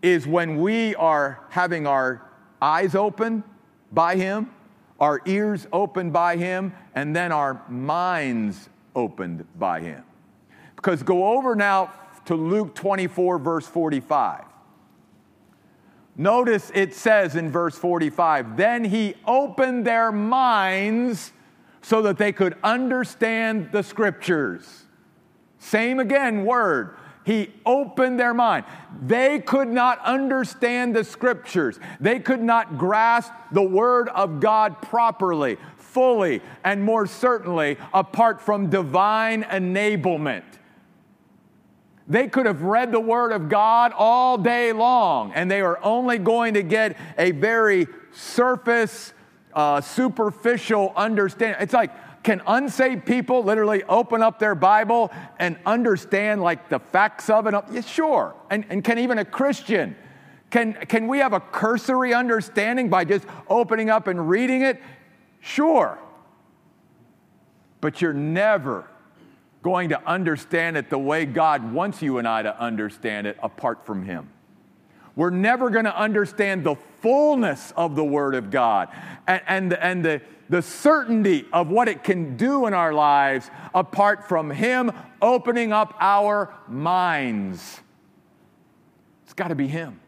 is 0.02 0.26
when 0.26 0.60
we 0.60 0.96
are 0.96 1.40
having 1.50 1.86
our 1.86 2.28
eyes 2.60 2.96
open 2.96 3.44
by 3.92 4.16
him, 4.16 4.50
our 4.98 5.22
ears 5.26 5.68
opened 5.72 6.12
by 6.12 6.36
him, 6.36 6.74
and 6.96 7.14
then 7.14 7.30
our 7.30 7.62
minds 7.68 8.68
opened 8.96 9.46
by 9.56 9.80
him. 9.80 10.02
Because 10.74 11.04
go 11.04 11.36
over 11.36 11.54
now 11.54 11.92
to 12.26 12.34
Luke 12.34 12.74
24, 12.74 13.38
verse 13.38 13.66
45. 13.66 14.44
Notice 16.16 16.70
it 16.74 16.94
says 16.94 17.36
in 17.36 17.50
verse 17.50 17.76
45 17.76 18.56
Then 18.56 18.84
he 18.84 19.14
opened 19.26 19.86
their 19.86 20.10
minds 20.10 21.32
so 21.82 22.02
that 22.02 22.18
they 22.18 22.32
could 22.32 22.56
understand 22.64 23.70
the 23.70 23.82
scriptures. 23.82 24.84
Same 25.58 26.00
again 26.00 26.44
word. 26.44 26.96
He 27.24 27.52
opened 27.66 28.20
their 28.20 28.34
mind. 28.34 28.66
They 29.04 29.40
could 29.40 29.68
not 29.68 29.98
understand 30.04 30.94
the 30.94 31.02
scriptures. 31.02 31.78
They 32.00 32.20
could 32.20 32.40
not 32.40 32.78
grasp 32.78 33.32
the 33.50 33.64
word 33.64 34.08
of 34.10 34.38
God 34.38 34.80
properly, 34.80 35.58
fully, 35.76 36.40
and 36.62 36.84
more 36.84 37.06
certainly 37.06 37.78
apart 37.92 38.40
from 38.40 38.70
divine 38.70 39.42
enablement. 39.42 40.44
They 42.08 42.28
could 42.28 42.46
have 42.46 42.62
read 42.62 42.92
the 42.92 43.00
Word 43.00 43.32
of 43.32 43.48
God 43.48 43.92
all 43.92 44.38
day 44.38 44.72
long, 44.72 45.32
and 45.32 45.50
they 45.50 45.60
are 45.60 45.78
only 45.82 46.18
going 46.18 46.54
to 46.54 46.62
get 46.62 46.96
a 47.18 47.32
very 47.32 47.88
surface, 48.12 49.12
uh, 49.52 49.80
superficial 49.80 50.92
understanding. 50.94 51.60
It's 51.60 51.74
like, 51.74 51.90
can 52.22 52.42
unsaved 52.46 53.06
people 53.06 53.42
literally 53.44 53.82
open 53.84 54.22
up 54.22 54.38
their 54.38 54.54
Bible 54.54 55.12
and 55.38 55.56
understand 55.64 56.42
like 56.42 56.68
the 56.68 56.78
facts 56.78 57.30
of 57.30 57.46
it? 57.46 57.54
Yeah, 57.70 57.80
sure. 57.80 58.34
And, 58.50 58.64
and 58.68 58.84
can 58.84 58.98
even 58.98 59.18
a 59.18 59.24
Christian? 59.24 59.96
Can, 60.50 60.74
can 60.74 61.08
we 61.08 61.18
have 61.18 61.32
a 61.32 61.40
cursory 61.40 62.14
understanding 62.14 62.88
by 62.88 63.04
just 63.04 63.26
opening 63.48 63.90
up 63.90 64.06
and 64.06 64.28
reading 64.28 64.62
it? 64.62 64.80
Sure. 65.40 65.98
But 67.80 68.00
you're 68.00 68.12
never 68.12 68.88
going 69.66 69.88
to 69.88 70.08
understand 70.08 70.76
it 70.76 70.88
the 70.90 70.98
way 70.98 71.26
God 71.26 71.72
wants 71.72 72.00
you 72.00 72.18
and 72.18 72.28
I 72.28 72.40
to 72.40 72.56
understand 72.62 73.26
it 73.26 73.36
apart 73.42 73.84
from 73.84 74.04
Him. 74.04 74.28
We're 75.16 75.30
never 75.30 75.70
going 75.70 75.86
to 75.86 76.00
understand 76.00 76.62
the 76.62 76.76
fullness 77.00 77.72
of 77.76 77.96
the 77.96 78.04
Word 78.04 78.36
of 78.36 78.52
God 78.52 78.90
and, 79.26 79.42
and, 79.48 79.72
and 79.72 80.04
the, 80.04 80.22
the 80.48 80.62
certainty 80.62 81.46
of 81.52 81.68
what 81.68 81.88
it 81.88 82.04
can 82.04 82.36
do 82.36 82.66
in 82.66 82.74
our 82.74 82.92
lives 82.92 83.50
apart 83.74 84.28
from 84.28 84.52
Him 84.52 84.92
opening 85.20 85.72
up 85.72 85.96
our 85.98 86.54
minds. 86.68 87.80
It's 89.24 89.34
got 89.34 89.48
to 89.48 89.56
be 89.56 89.66
Him. 89.66 89.98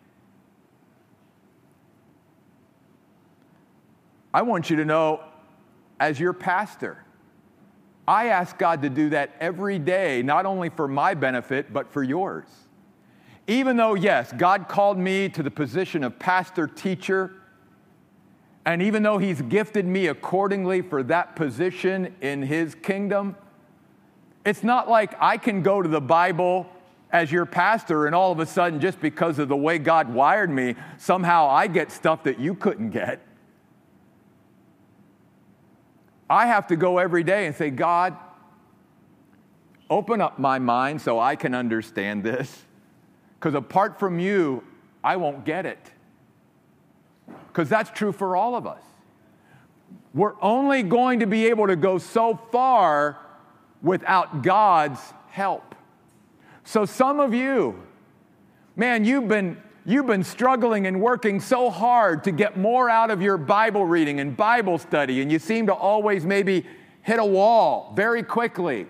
I 4.33 4.43
want 4.43 4.71
you 4.71 4.77
to 4.77 4.85
know, 4.85 5.25
as 5.99 6.21
your 6.21 6.33
pastor, 6.33 7.05
I 8.09 8.29
ask 8.29 8.57
God 8.57 8.81
to 8.83 8.89
do 8.89 9.11
that 9.11 9.33
every 9.39 9.79
day, 9.79 10.23
not 10.23 10.47
only 10.47 10.71
for 10.71 10.89
my 10.89 11.13
benefit, 11.13 11.75
but 11.75 11.93
for 11.93 12.03
yours. 12.03 12.47
Even 13.47 13.77
though, 13.77 13.93
yes, 13.93 14.33
God 14.33 14.67
called 14.67 14.97
me 14.97 15.29
to 15.29 15.43
the 15.43 15.51
position 15.51 16.03
of 16.03 16.19
pastor 16.19 16.67
teacher, 16.67 17.35
and 18.65 18.81
even 18.81 19.03
though 19.03 19.19
He's 19.19 19.43
gifted 19.43 19.85
me 19.85 20.07
accordingly 20.07 20.81
for 20.81 21.03
that 21.03 21.37
position 21.37 22.15
in 22.23 22.41
His 22.41 22.75
kingdom, 22.75 23.37
it's 24.47 24.63
not 24.63 24.89
like 24.89 25.15
I 25.21 25.37
can 25.37 25.63
go 25.63 25.83
to 25.83 25.89
the 25.89 26.01
Bible 26.01 26.67
as 27.13 27.31
your 27.31 27.45
pastor 27.45 28.07
and 28.07 28.15
all 28.15 28.33
of 28.33 28.41
a 28.41 28.47
sudden, 28.47 28.81
just 28.81 29.01
because 29.03 29.39
of 29.39 29.49
the 29.49 29.57
way 29.57 29.79
God 29.79 30.09
wired 30.09 30.49
me, 30.49 30.77
somehow 30.97 31.47
I 31.47 31.67
get 31.67 31.93
stuff 31.93 32.23
that 32.23 32.41
you 32.41 32.55
couldn't 32.55 32.89
get. 32.89 33.21
I 36.31 36.47
have 36.47 36.67
to 36.69 36.77
go 36.77 36.99
every 36.99 37.25
day 37.25 37.47
and 37.47 37.55
say, 37.55 37.71
God, 37.71 38.17
open 39.89 40.21
up 40.21 40.39
my 40.39 40.59
mind 40.59 41.01
so 41.01 41.19
I 41.19 41.37
can 41.37 41.55
understand 41.55 42.23
this. 42.23 42.65
Because 43.39 43.55
apart 43.55 43.99
from 43.99 44.19
you, 44.19 44.65
I 45.03 45.17
won't 45.17 45.45
get 45.45 45.65
it. 45.65 45.93
Because 47.49 47.69
that's 47.69 47.91
true 47.91 48.13
for 48.13 48.37
all 48.37 48.55
of 48.55 48.67
us. 48.67 48.83
We're 50.15 50.35
only 50.43 50.83
going 50.83 51.21
to 51.21 51.27
be 51.27 51.47
able 51.47 51.67
to 51.67 51.77
go 51.77 51.99
so 51.99 52.39
far 52.51 53.19
without 53.83 54.43
God's 54.43 55.01
help. 55.29 55.75
So, 56.65 56.85
some 56.85 57.21
of 57.21 57.33
you, 57.33 57.81
man, 58.77 59.05
you've 59.05 59.29
been, 59.29 59.63
you've 59.89 60.07
been 60.07 60.23
struggling 60.23 60.87
and 60.87 61.01
working 61.01 61.41
so 61.41 61.71
hard 61.71 62.23
to 62.23 62.31
get 62.31 62.59
more 62.59 62.91
out 62.91 63.11
of 63.11 63.23
your 63.23 63.39
Bible 63.39 63.87
reading 63.87 64.21
and 64.21 64.37
Bible 64.37 64.77
study, 64.77 65.23
and 65.23 65.33
you 65.33 65.39
seem 65.39 65.67
to 65.67 65.75
always 65.75 66.27
maybe 66.27 66.67
hit 67.01 67.19
a 67.19 67.25
wall 67.25 67.95
very 67.97 68.23
quickly. 68.23 68.87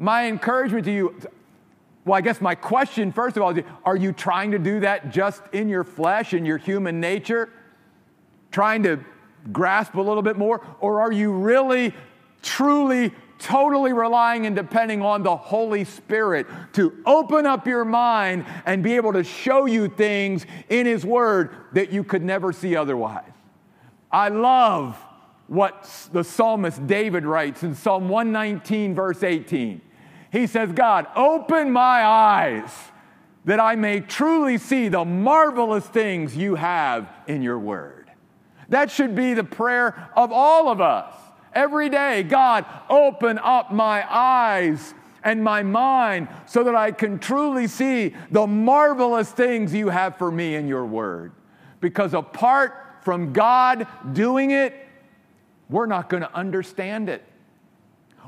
My 0.00 0.26
encouragement 0.26 0.84
to 0.86 0.92
you, 0.92 1.20
well, 2.04 2.18
I 2.18 2.20
guess 2.20 2.40
my 2.40 2.56
question, 2.56 3.12
first 3.12 3.36
of 3.36 3.44
all, 3.44 3.56
is 3.56 3.64
are 3.84 3.94
you 3.94 4.12
trying 4.12 4.50
to 4.50 4.58
do 4.58 4.80
that 4.80 5.12
just 5.12 5.40
in 5.52 5.68
your 5.68 5.84
flesh, 5.84 6.34
in 6.34 6.44
your 6.44 6.58
human 6.58 6.98
nature? 6.98 7.50
Trying 8.50 8.82
to 8.82 8.98
grasp 9.52 9.94
a 9.94 10.02
little 10.02 10.22
bit 10.22 10.36
more? 10.36 10.66
Or 10.80 11.00
are 11.00 11.12
you 11.12 11.30
really, 11.30 11.94
truly, 12.42 13.12
totally 13.40 13.92
relying 13.92 14.46
and 14.46 14.54
depending 14.54 15.02
on 15.02 15.22
the 15.22 15.36
Holy 15.36 15.84
Spirit 15.84 16.46
to 16.74 17.02
open 17.06 17.46
up 17.46 17.66
your 17.66 17.84
mind 17.84 18.46
and 18.66 18.82
be 18.82 18.96
able 18.96 19.12
to 19.12 19.24
show 19.24 19.66
you 19.66 19.88
things 19.88 20.46
in 20.68 20.86
His 20.86 21.04
Word 21.04 21.54
that 21.72 21.90
you 21.90 22.04
could 22.04 22.22
never 22.22 22.52
see 22.52 22.76
otherwise? 22.76 23.24
I 24.12 24.28
love 24.28 24.96
what 25.46 26.08
the 26.12 26.22
psalmist 26.22 26.86
David 26.86 27.24
writes 27.24 27.62
in 27.62 27.74
Psalm 27.74 28.08
119, 28.08 28.94
verse 28.94 29.22
18. 29.22 29.80
He 30.32 30.46
says, 30.46 30.70
God, 30.72 31.06
open 31.16 31.72
my 31.72 32.04
eyes 32.04 32.70
that 33.44 33.58
I 33.58 33.74
may 33.74 34.00
truly 34.00 34.58
see 34.58 34.88
the 34.88 35.04
marvelous 35.04 35.86
things 35.86 36.36
you 36.36 36.54
have 36.54 37.08
in 37.26 37.42
your 37.42 37.58
word. 37.58 38.10
That 38.68 38.90
should 38.90 39.16
be 39.16 39.34
the 39.34 39.44
prayer 39.44 40.10
of 40.14 40.30
all 40.30 40.68
of 40.68 40.80
us 40.80 41.12
every 41.54 41.88
day. 41.88 42.22
God, 42.22 42.64
open 42.88 43.38
up 43.38 43.72
my 43.72 44.04
eyes 44.08 44.94
and 45.22 45.42
my 45.42 45.62
mind 45.62 46.28
so 46.46 46.64
that 46.64 46.74
I 46.74 46.92
can 46.92 47.18
truly 47.18 47.66
see 47.66 48.14
the 48.30 48.46
marvelous 48.46 49.30
things 49.30 49.74
you 49.74 49.88
have 49.88 50.16
for 50.16 50.30
me 50.30 50.54
in 50.54 50.66
your 50.66 50.86
word. 50.86 51.32
Because 51.80 52.14
apart 52.14 52.74
from 53.02 53.32
God 53.32 53.86
doing 54.12 54.50
it, 54.50 54.74
we're 55.68 55.86
not 55.86 56.08
going 56.08 56.22
to 56.22 56.34
understand 56.34 57.08
it 57.08 57.24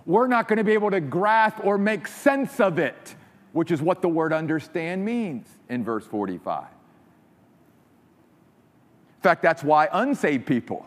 we're 0.06 0.26
not 0.26 0.48
going 0.48 0.56
to 0.56 0.64
be 0.64 0.72
able 0.72 0.90
to 0.90 1.00
grasp 1.00 1.64
or 1.64 1.78
make 1.78 2.06
sense 2.06 2.61
of 2.61 2.78
it, 2.78 3.14
which 3.52 3.70
is 3.70 3.80
what 3.80 4.02
the 4.02 4.08
word 4.08 4.32
understand 4.32 5.04
means 5.04 5.48
in 5.68 5.85
verse 5.85 6.06
45. 6.06 6.64
In 6.64 6.68
fact, 9.22 9.42
that's 9.42 9.62
why 9.62 9.88
unsaved 9.92 10.46
people 10.46 10.87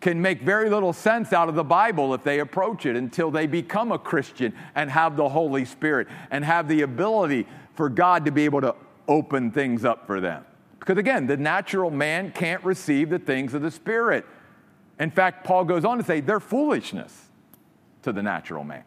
can 0.00 0.20
make 0.20 0.42
very 0.42 0.68
little 0.68 0.92
sense 0.92 1.32
out 1.32 1.48
of 1.48 1.54
the 1.54 1.64
Bible 1.64 2.14
if 2.14 2.22
they 2.22 2.40
approach 2.40 2.86
it 2.86 2.96
until 2.96 3.30
they 3.30 3.46
become 3.46 3.92
a 3.92 3.98
Christian 3.98 4.52
and 4.74 4.90
have 4.90 5.16
the 5.16 5.28
Holy 5.28 5.64
Spirit 5.64 6.06
and 6.30 6.44
have 6.44 6.68
the 6.68 6.82
ability 6.82 7.46
for 7.74 7.88
God 7.88 8.24
to 8.26 8.30
be 8.30 8.44
able 8.44 8.60
to 8.60 8.74
open 9.08 9.50
things 9.50 9.84
up 9.84 10.06
for 10.06 10.20
them. 10.20 10.44
Because 10.78 10.98
again, 10.98 11.26
the 11.26 11.36
natural 11.36 11.90
man 11.90 12.30
can't 12.30 12.62
receive 12.64 13.10
the 13.10 13.18
things 13.18 13.54
of 13.54 13.62
the 13.62 13.70
Spirit. 13.70 14.24
In 15.00 15.10
fact, 15.10 15.44
Paul 15.44 15.64
goes 15.64 15.84
on 15.84 15.98
to 15.98 16.04
say 16.04 16.20
they're 16.20 16.40
foolishness 16.40 17.28
to 18.02 18.12
the 18.12 18.22
natural 18.22 18.64
man. 18.64 18.84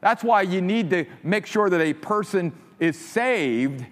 That's 0.00 0.24
why 0.24 0.42
you 0.42 0.60
need 0.60 0.90
to 0.90 1.06
make 1.22 1.46
sure 1.46 1.70
that 1.70 1.80
a 1.80 1.94
person 1.94 2.52
is 2.78 2.98
saved 2.98 3.84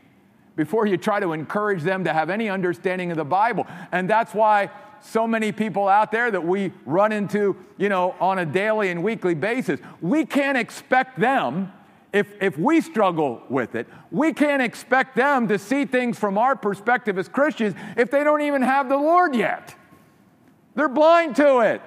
before 0.57 0.87
you 0.87 0.97
try 0.97 1.21
to 1.21 1.33
encourage 1.33 1.83
them 1.83 2.05
to 2.05 2.13
have 2.13 2.31
any 2.31 2.49
understanding 2.49 3.11
of 3.11 3.17
the 3.17 3.25
Bible. 3.25 3.67
And 3.93 4.09
that's 4.11 4.35
why 4.35 4.71
so 5.01 5.27
many 5.27 5.53
people 5.53 5.89
out 5.89 6.13
there 6.13 6.31
that 6.31 6.45
we 6.45 6.73
run 6.85 7.13
into, 7.13 7.57
you 7.77 7.89
know, 7.89 8.15
on 8.21 8.39
a 8.39 8.47
daily 8.47 8.91
and 8.91 9.03
weekly 9.03 9.35
basis, 9.35 9.81
we 10.01 10.25
can't 10.25 10.59
expect 10.59 11.19
them 11.19 11.73
if, 12.13 12.27
if 12.41 12.57
we 12.59 12.81
struggle 12.81 13.43
with 13.49 13.75
it, 13.75 13.87
we 14.11 14.33
can't 14.33 14.63
expect 14.63 15.15
them 15.15 15.49
to 15.49 15.59
see 15.59 15.85
things 15.85 16.19
from 16.19 16.39
our 16.39 16.57
perspective 16.57 17.19
as 17.19 17.29
Christians 17.29 17.75
if 17.97 18.11
they 18.11 18.25
don't 18.25 18.41
even 18.41 18.63
have 18.63 18.89
the 18.89 18.97
Lord 18.97 19.37
yet. 19.37 19.75
They're 20.75 20.89
blind 20.89 21.37
to 21.37 21.61
it. 21.61 21.83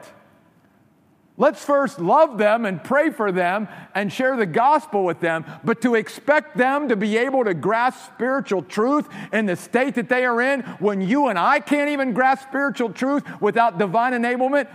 Let's 1.42 1.66
first 1.66 2.00
love 2.00 2.38
them 2.38 2.68
and 2.68 2.84
pray 2.84 3.10
for 3.10 3.32
them 3.32 3.68
and 3.96 4.14
share 4.14 4.38
the 4.38 4.46
gospel 4.46 5.04
with 5.04 5.22
them. 5.22 5.44
But 5.64 5.82
to 5.82 5.96
expect 5.96 6.56
them 6.56 6.90
to 6.90 6.96
be 6.96 7.18
able 7.18 7.46
to 7.46 7.56
grasp 7.56 8.14
spiritual 8.14 8.62
truth 8.62 9.10
in 9.34 9.48
the 9.48 9.56
state 9.56 9.96
that 9.96 10.08
they 10.08 10.24
are 10.24 10.40
in 10.40 10.62
when 10.78 11.02
you 11.02 11.30
and 11.30 11.40
I 11.40 11.60
can't 11.60 11.90
even 11.90 12.14
grasp 12.14 12.48
spiritual 12.48 12.94
truth 12.94 13.24
without 13.42 13.80
divine 13.80 14.14
enablement, 14.14 14.68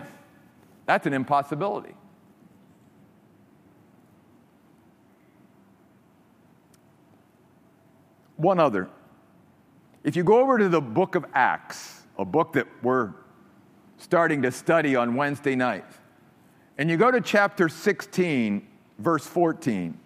that's 0.86 1.06
an 1.06 1.12
impossibility. 1.12 1.94
One 8.34 8.58
other. 8.58 8.88
If 10.02 10.16
you 10.16 10.24
go 10.24 10.40
over 10.40 10.58
to 10.58 10.68
the 10.68 10.80
book 10.80 11.14
of 11.14 11.26
Acts, 11.32 12.02
a 12.18 12.24
book 12.24 12.54
that 12.54 12.66
we're 12.82 13.12
starting 13.98 14.42
to 14.42 14.50
study 14.50 14.96
on 14.96 15.14
Wednesday 15.14 15.54
nights, 15.54 15.96
and 16.78 16.90
you 16.90 16.96
go 16.96 17.10
to 17.10 17.20
chapter 17.20 17.68
16, 17.68 18.66
verse 18.98 19.26
14, 19.26 19.98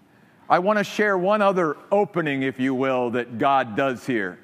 I 0.48 0.58
want 0.58 0.78
to 0.78 0.84
share 0.84 1.16
one 1.16 1.42
other 1.42 1.76
opening, 1.92 2.42
if 2.42 2.58
you 2.58 2.74
will, 2.74 3.10
that 3.10 3.38
God 3.38 3.76
does 3.76 4.06
here 4.06 4.38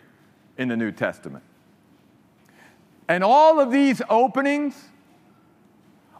in 0.56 0.68
the 0.68 0.76
New 0.76 0.92
Testament. 0.92 1.44
And 3.08 3.22
all 3.22 3.60
of 3.60 3.70
these 3.70 4.02
openings 4.08 4.88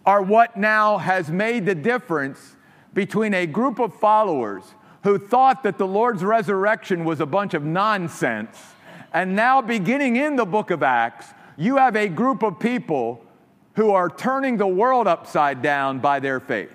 are 0.04 0.22
what 0.22 0.56
now 0.56 0.98
has 0.98 1.30
made 1.30 1.66
the 1.66 1.74
difference 1.74 2.56
between 2.94 3.34
a 3.34 3.46
group 3.46 3.78
of 3.78 3.92
followers 3.94 4.62
who 5.02 5.18
thought 5.18 5.62
that 5.64 5.78
the 5.78 5.86
Lord's 5.86 6.24
resurrection 6.24 7.04
was 7.04 7.20
a 7.20 7.26
bunch 7.26 7.54
of 7.54 7.64
nonsense, 7.64 8.58
and 9.12 9.34
now 9.34 9.60
beginning 9.60 10.16
in 10.16 10.36
the 10.36 10.44
book 10.44 10.70
of 10.70 10.82
Acts, 10.82 11.26
you 11.56 11.76
have 11.76 11.96
a 11.96 12.08
group 12.08 12.42
of 12.42 12.58
people 12.58 13.22
who 13.76 13.90
are 13.90 14.08
turning 14.08 14.56
the 14.56 14.66
world 14.66 15.06
upside 15.06 15.62
down 15.62 16.00
by 16.00 16.18
their 16.18 16.40
faith. 16.40 16.72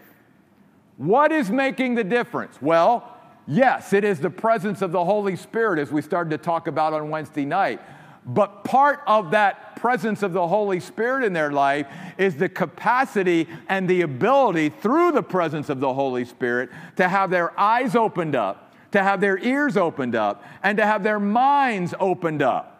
What 0.97 1.31
is 1.31 1.49
making 1.49 1.95
the 1.95 2.03
difference? 2.03 2.61
Well, 2.61 3.17
yes, 3.47 3.91
it 3.91 4.03
is 4.03 4.19
the 4.19 4.29
presence 4.29 4.83
of 4.83 4.91
the 4.91 5.03
Holy 5.03 5.35
Spirit, 5.35 5.79
as 5.79 5.91
we 5.91 6.01
started 6.01 6.29
to 6.29 6.37
talk 6.37 6.67
about 6.67 6.93
on 6.93 7.09
Wednesday 7.09 7.43
night. 7.43 7.81
But 8.23 8.63
part 8.63 9.01
of 9.07 9.31
that 9.31 9.75
presence 9.77 10.21
of 10.21 10.31
the 10.31 10.47
Holy 10.47 10.79
Spirit 10.79 11.23
in 11.23 11.33
their 11.33 11.51
life 11.51 11.87
is 12.19 12.35
the 12.35 12.47
capacity 12.47 13.47
and 13.67 13.89
the 13.89 14.01
ability 14.01 14.69
through 14.69 15.11
the 15.11 15.23
presence 15.23 15.69
of 15.69 15.79
the 15.79 15.91
Holy 15.91 16.23
Spirit 16.23 16.69
to 16.97 17.09
have 17.09 17.31
their 17.31 17.59
eyes 17.59 17.95
opened 17.95 18.35
up, 18.35 18.75
to 18.91 19.01
have 19.01 19.21
their 19.21 19.39
ears 19.39 19.75
opened 19.75 20.13
up, 20.13 20.43
and 20.61 20.77
to 20.77 20.85
have 20.85 21.01
their 21.01 21.19
minds 21.19 21.95
opened 21.99 22.43
up. 22.43 22.70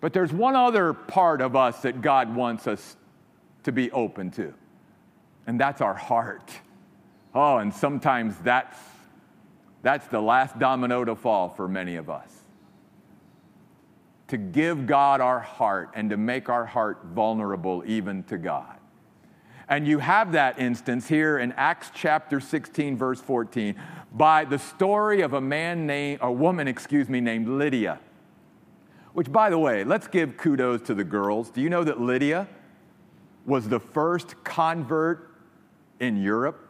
But 0.00 0.12
there's 0.12 0.32
one 0.32 0.56
other 0.56 0.92
part 0.92 1.40
of 1.40 1.56
us 1.56 1.82
that 1.82 2.02
God 2.02 2.34
wants 2.34 2.66
us 2.66 2.96
to 3.64 3.72
be 3.72 3.90
open 3.90 4.30
to, 4.32 4.54
and 5.46 5.58
that's 5.58 5.80
our 5.80 5.94
heart. 5.94 6.52
Oh, 7.34 7.58
and 7.58 7.72
sometimes 7.74 8.36
that's, 8.38 8.78
that's 9.82 10.06
the 10.08 10.20
last 10.20 10.58
domino 10.58 11.04
to 11.04 11.14
fall 11.14 11.48
for 11.48 11.68
many 11.68 11.96
of 11.96 12.08
us. 12.08 12.30
To 14.28 14.36
give 14.36 14.86
God 14.86 15.20
our 15.20 15.40
heart 15.40 15.90
and 15.94 16.10
to 16.10 16.16
make 16.16 16.48
our 16.48 16.64
heart 16.64 17.00
vulnerable 17.12 17.82
even 17.86 18.22
to 18.24 18.38
God. 18.38 18.76
And 19.68 19.86
you 19.86 19.98
have 19.98 20.32
that 20.32 20.58
instance 20.58 21.08
here 21.08 21.38
in 21.38 21.52
Acts 21.52 21.90
chapter 21.92 22.40
16, 22.40 22.96
verse 22.96 23.20
14, 23.20 23.74
by 24.12 24.44
the 24.44 24.58
story 24.58 25.22
of 25.22 25.32
a 25.32 25.40
man 25.40 25.86
named, 25.86 26.20
a 26.22 26.30
woman, 26.30 26.68
excuse 26.68 27.08
me, 27.08 27.20
named 27.20 27.48
Lydia. 27.48 27.98
Which, 29.16 29.32
by 29.32 29.48
the 29.48 29.58
way, 29.58 29.82
let's 29.82 30.08
give 30.08 30.36
kudos 30.36 30.82
to 30.82 30.94
the 30.94 31.02
girls. 31.02 31.48
Do 31.48 31.62
you 31.62 31.70
know 31.70 31.82
that 31.84 31.98
Lydia 31.98 32.46
was 33.46 33.66
the 33.66 33.80
first 33.80 34.44
convert 34.44 35.30
in 36.00 36.20
Europe? 36.20 36.68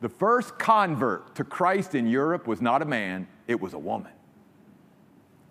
The 0.00 0.10
first 0.10 0.60
convert 0.60 1.34
to 1.34 1.42
Christ 1.42 1.96
in 1.96 2.06
Europe 2.06 2.46
was 2.46 2.62
not 2.62 2.82
a 2.82 2.84
man, 2.84 3.26
it 3.48 3.60
was 3.60 3.74
a 3.74 3.80
woman. 3.80 4.12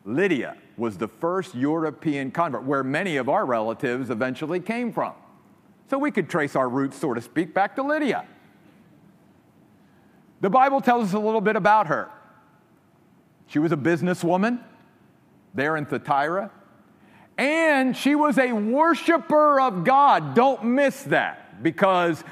Lydia 0.05 0.55
was 0.77 0.97
the 0.97 1.09
first 1.09 1.53
European 1.53 2.31
convert, 2.31 2.63
where 2.63 2.81
many 2.81 3.17
of 3.17 3.27
our 3.27 3.45
relatives 3.45 4.09
eventually 4.09 4.61
came 4.61 4.93
from. 4.93 5.11
So 5.89 5.97
we 5.97 6.11
could 6.11 6.29
trace 6.29 6.55
our 6.55 6.69
roots, 6.69 6.97
so 6.97 7.13
to 7.13 7.19
speak, 7.19 7.53
back 7.53 7.75
to 7.75 7.83
Lydia. 7.83 8.25
The 10.39 10.49
Bible 10.49 10.79
tells 10.79 11.09
us 11.09 11.13
a 11.13 11.19
little 11.19 11.41
bit 11.41 11.57
about 11.57 11.87
her. 11.87 12.09
She 13.47 13.59
was 13.59 13.73
a 13.73 13.77
businesswoman 13.77 14.63
there 15.53 15.77
in 15.77 15.85
Thyatira. 15.85 16.51
And 17.37 17.95
she 17.95 18.15
was 18.15 18.37
a 18.37 18.51
worshiper 18.51 19.61
of 19.61 19.83
God. 19.83 20.35
Don't 20.35 20.63
miss 20.65 21.03
that 21.03 21.63
because 21.63 22.23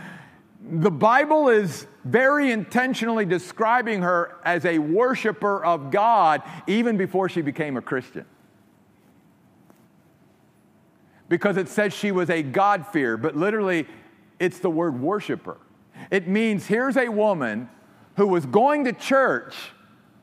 the 0.69 0.91
Bible 0.91 1.47
is 1.47 1.87
very 2.03 2.51
intentionally 2.51 3.25
describing 3.25 4.01
her 4.01 4.37
as 4.43 4.65
a 4.65 4.79
worshiper 4.79 5.63
of 5.63 5.91
God 5.91 6.41
even 6.67 6.97
before 6.97 7.29
she 7.29 7.41
became 7.41 7.77
a 7.77 7.81
Christian. 7.81 8.25
Because 11.29 11.57
it 11.57 11.67
says 11.67 11.93
she 11.93 12.11
was 12.11 12.29
a 12.29 12.41
God-fearer, 12.41 13.17
but 13.17 13.35
literally 13.35 13.87
it's 14.39 14.59
the 14.59 14.69
word 14.69 14.99
worshiper. 14.99 15.57
It 16.11 16.27
means 16.27 16.67
here's 16.67 16.95
a 16.95 17.09
woman 17.09 17.69
who 18.15 18.27
was 18.27 18.45
going 18.45 18.85
to 18.85 18.93
church 18.93 19.55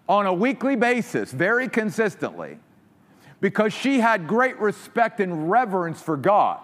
on 0.09 0.27
a 0.27 0.33
weekly 0.33 0.77
basis, 0.77 1.33
very 1.33 1.69
consistently, 1.69 2.59
because 3.45 3.75
she 3.75 4.01
had 4.01 4.27
great 4.27 4.59
respect 4.59 5.21
and 5.21 5.51
reverence 5.51 6.01
for 6.01 6.17
God 6.17 6.59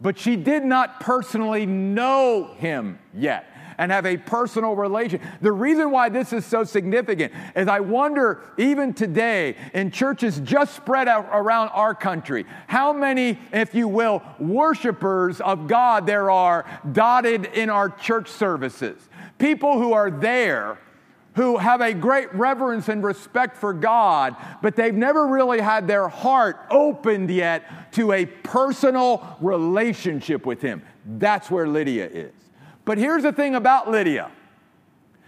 but 0.00 0.18
she 0.18 0.36
did 0.36 0.64
not 0.64 1.00
personally 1.00 1.66
know 1.66 2.54
him 2.58 2.98
yet 3.14 3.46
and 3.78 3.92
have 3.92 4.06
a 4.06 4.16
personal 4.16 4.74
relation. 4.74 5.20
The 5.42 5.52
reason 5.52 5.90
why 5.90 6.08
this 6.08 6.32
is 6.32 6.46
so 6.46 6.64
significant 6.64 7.32
is 7.54 7.68
I 7.68 7.80
wonder, 7.80 8.42
even 8.56 8.94
today, 8.94 9.56
in 9.74 9.90
churches 9.90 10.40
just 10.40 10.74
spread 10.74 11.08
out 11.08 11.28
around 11.32 11.68
our 11.68 11.94
country, 11.94 12.46
how 12.66 12.92
many, 12.92 13.38
if 13.52 13.74
you 13.74 13.86
will, 13.88 14.22
worshipers 14.38 15.40
of 15.40 15.66
God 15.66 16.06
there 16.06 16.30
are 16.30 16.64
dotted 16.92 17.46
in 17.46 17.68
our 17.68 17.90
church 17.90 18.28
services. 18.28 19.08
People 19.38 19.78
who 19.78 19.92
are 19.92 20.10
there 20.10 20.78
who 21.36 21.58
have 21.58 21.82
a 21.82 21.92
great 21.92 22.34
reverence 22.34 22.88
and 22.88 23.04
respect 23.04 23.56
for 23.56 23.72
God, 23.72 24.34
but 24.62 24.74
they've 24.74 24.94
never 24.94 25.26
really 25.26 25.60
had 25.60 25.86
their 25.86 26.08
heart 26.08 26.58
opened 26.70 27.30
yet 27.30 27.92
to 27.92 28.12
a 28.12 28.24
personal 28.26 29.36
relationship 29.40 30.46
with 30.46 30.62
Him. 30.62 30.82
That's 31.04 31.50
where 31.50 31.68
Lydia 31.68 32.06
is. 32.06 32.32
But 32.86 32.98
here's 32.98 33.22
the 33.22 33.32
thing 33.32 33.54
about 33.54 33.90
Lydia 33.90 34.30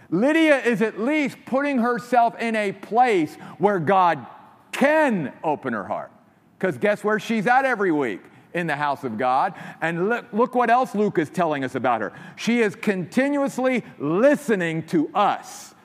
Lydia 0.09 0.57
is 0.57 0.81
at 0.81 0.99
least 0.99 1.37
putting 1.45 1.77
herself 1.77 2.35
in 2.39 2.55
a 2.55 2.71
place 2.71 3.35
where 3.59 3.79
God 3.79 4.25
can 4.71 5.31
open 5.43 5.73
her 5.73 5.83
heart. 5.83 6.11
Because 6.57 6.79
guess 6.79 7.03
where 7.03 7.19
she's 7.19 7.47
at 7.47 7.65
every 7.65 7.91
week? 7.91 8.21
in 8.51 8.65
the 8.65 8.75
house 8.75 9.03
of 9.03 9.15
God. 9.15 9.53
And 9.79 10.09
look, 10.09 10.25
look, 10.33 10.55
what 10.55 10.71
else 10.71 10.95
Luke 10.95 11.19
is 11.19 11.29
telling 11.29 11.63
us 11.63 11.75
about 11.75 12.01
her. 12.01 12.11
She 12.35 12.61
is 12.61 12.75
continuously 12.75 13.83
listening 13.99 14.87
to 14.87 15.07
us. 15.13 15.75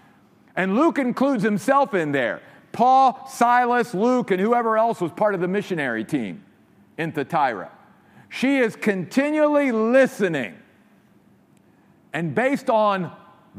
And 0.56 0.76
Luke 0.76 0.98
includes 0.98 1.42
himself 1.42 1.94
in 1.94 2.12
there. 2.12 2.40
Paul, 2.72 3.26
Silas, 3.28 3.94
Luke, 3.94 4.30
and 4.30 4.40
whoever 4.40 4.76
else 4.76 5.00
was 5.00 5.12
part 5.12 5.34
of 5.34 5.40
the 5.40 5.48
missionary 5.48 6.04
team 6.04 6.44
in 6.98 7.12
Thyatira. 7.12 7.70
She 8.28 8.58
is 8.58 8.74
continually 8.74 9.70
listening. 9.70 10.54
And 12.12 12.34
based 12.34 12.70
on 12.70 13.12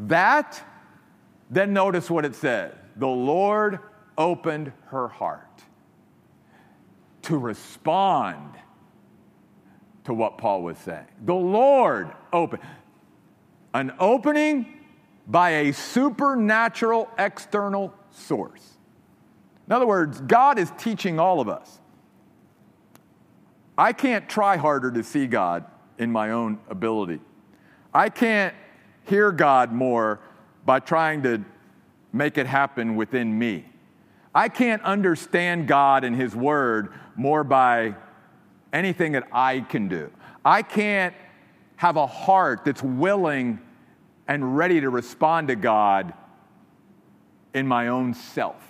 that, 0.08 0.62
then 1.50 1.74
notice 1.74 2.10
what 2.10 2.26
it 2.26 2.36
says 2.36 2.74
the 2.98 3.08
Lord 3.08 3.80
opened 4.18 4.72
her 4.88 5.08
heart 5.08 5.64
to 7.24 7.38
respond 7.38 8.56
to 10.06 10.14
what 10.14 10.38
Paul 10.38 10.62
was 10.62 10.78
saying. 10.78 11.06
The 11.26 11.34
Lord 11.34 12.12
opened. 12.32 12.62
An 13.74 13.94
opening 14.00 14.85
by 15.28 15.50
a 15.52 15.74
supernatural 15.74 17.10
external 17.18 17.94
source. 18.12 18.78
In 19.68 19.74
other 19.74 19.88
words, 19.88 20.22
God 20.22 20.60
is 20.60 20.72
teaching 20.78 21.20
all 21.20 21.40
of 21.40 21.50
us. 21.50 21.80
I 23.78 23.94
can't 23.94 24.30
try 24.30 24.58
harder 24.58 24.92
to 24.92 25.04
see 25.04 25.28
God 25.28 25.66
in 25.98 26.12
my 26.12 26.32
own 26.32 26.60
ability. 26.70 27.20
I 27.94 28.10
can't 28.10 28.54
hear 29.04 29.32
God 29.32 29.72
more 29.72 30.20
by 30.66 30.80
trying 30.80 31.24
to 31.24 31.44
make 32.14 32.38
it 32.38 32.48
happen 32.48 32.96
within 32.96 33.38
me. 33.38 33.66
I 34.34 34.50
can't 34.50 34.82
understand 34.84 35.68
God 35.68 36.04
and 36.04 36.16
His 36.16 36.36
Word 36.36 36.94
more 37.16 37.44
by 37.44 37.96
anything 38.74 39.14
that 39.14 39.28
I 39.32 39.62
can 39.62 39.88
do. 39.88 40.12
I 40.44 40.62
can't 40.62 41.16
have 41.78 41.98
a 41.98 42.08
heart 42.08 42.66
that's 42.66 42.84
willing 42.84 43.60
and 44.28 44.58
ready 44.58 44.82
to 44.82 44.90
respond 44.90 45.48
to 45.50 45.56
God 45.56 46.14
in 47.54 47.68
my 47.68 47.88
own 47.88 48.14
self. 48.14 48.62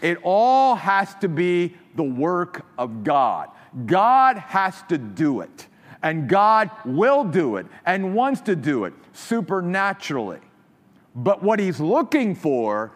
It 0.00 0.18
all 0.22 0.74
has 0.74 1.14
to 1.16 1.28
be 1.28 1.76
the 1.94 2.02
work 2.02 2.66
of 2.76 3.04
God. 3.04 3.50
God 3.86 4.36
has 4.36 4.82
to 4.88 4.98
do 4.98 5.40
it, 5.40 5.68
and 6.02 6.28
God 6.28 6.70
will 6.84 7.24
do 7.24 7.56
it 7.56 7.66
and 7.86 8.14
wants 8.14 8.40
to 8.42 8.56
do 8.56 8.84
it 8.84 8.94
supernaturally. 9.12 10.40
But 11.14 11.42
what 11.42 11.60
He's 11.60 11.78
looking 11.78 12.34
for 12.34 12.92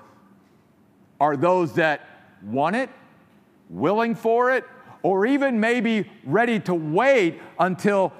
are 1.20 1.36
those 1.36 1.74
that 1.74 2.08
want 2.42 2.76
it, 2.76 2.90
willing 3.70 4.14
for 4.14 4.52
it, 4.52 4.64
or 5.02 5.26
even 5.26 5.60
maybe 5.60 6.10
ready 6.24 6.58
to 6.60 6.74
wait 6.74 7.40
until 7.58 8.12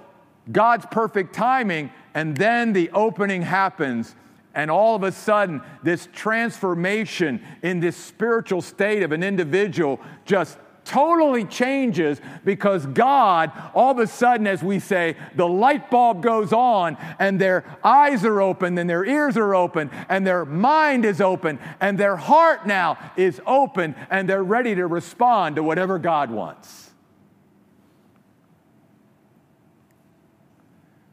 God's 0.53 0.87
perfect 0.87 1.35
timing 1.35 1.91
and 2.16 2.35
then 2.35 2.72
the 2.72 2.88
opening 2.92 3.42
happens, 3.42 4.14
and 4.55 4.70
all 4.70 4.96
of 4.96 5.02
a 5.02 5.12
sudden, 5.12 5.61
this 5.83 6.09
transformation 6.14 7.44
in 7.62 7.79
this 7.79 7.94
spiritual 7.94 8.62
state 8.62 9.02
of 9.02 9.12
an 9.12 9.22
individual 9.22 10.00
just 10.24 10.57
totally 10.87 11.44
changes 11.44 12.18
because 12.42 12.87
God, 12.87 13.52
all 13.74 13.90
of 13.90 13.98
a 13.98 14.07
sudden, 14.07 14.46
as 14.46 14.62
we 14.62 14.79
say, 14.79 15.14
the 15.35 15.46
light 15.46 15.90
bulb 15.90 16.22
goes 16.22 16.55
on 16.55 16.96
and 17.18 17.38
their 17.38 17.64
eyes 17.85 18.24
are 18.24 18.40
open 18.40 18.79
and 18.79 18.88
their 18.88 19.05
ears 19.05 19.37
are 19.37 19.55
open 19.55 19.90
and 20.09 20.26
their 20.26 20.46
mind 20.46 21.05
is 21.05 21.20
open 21.20 21.59
and 21.83 21.98
their 21.98 22.16
heart 22.16 22.66
now 22.66 22.96
is 23.18 23.42
open 23.46 23.94
and 24.09 24.26
they're 24.26 24.42
ready 24.42 24.74
to 24.74 24.87
respond 24.87 25.57
to 25.57 25.62
whatever 25.62 25.98
God 25.98 26.31
wants. 26.31 26.92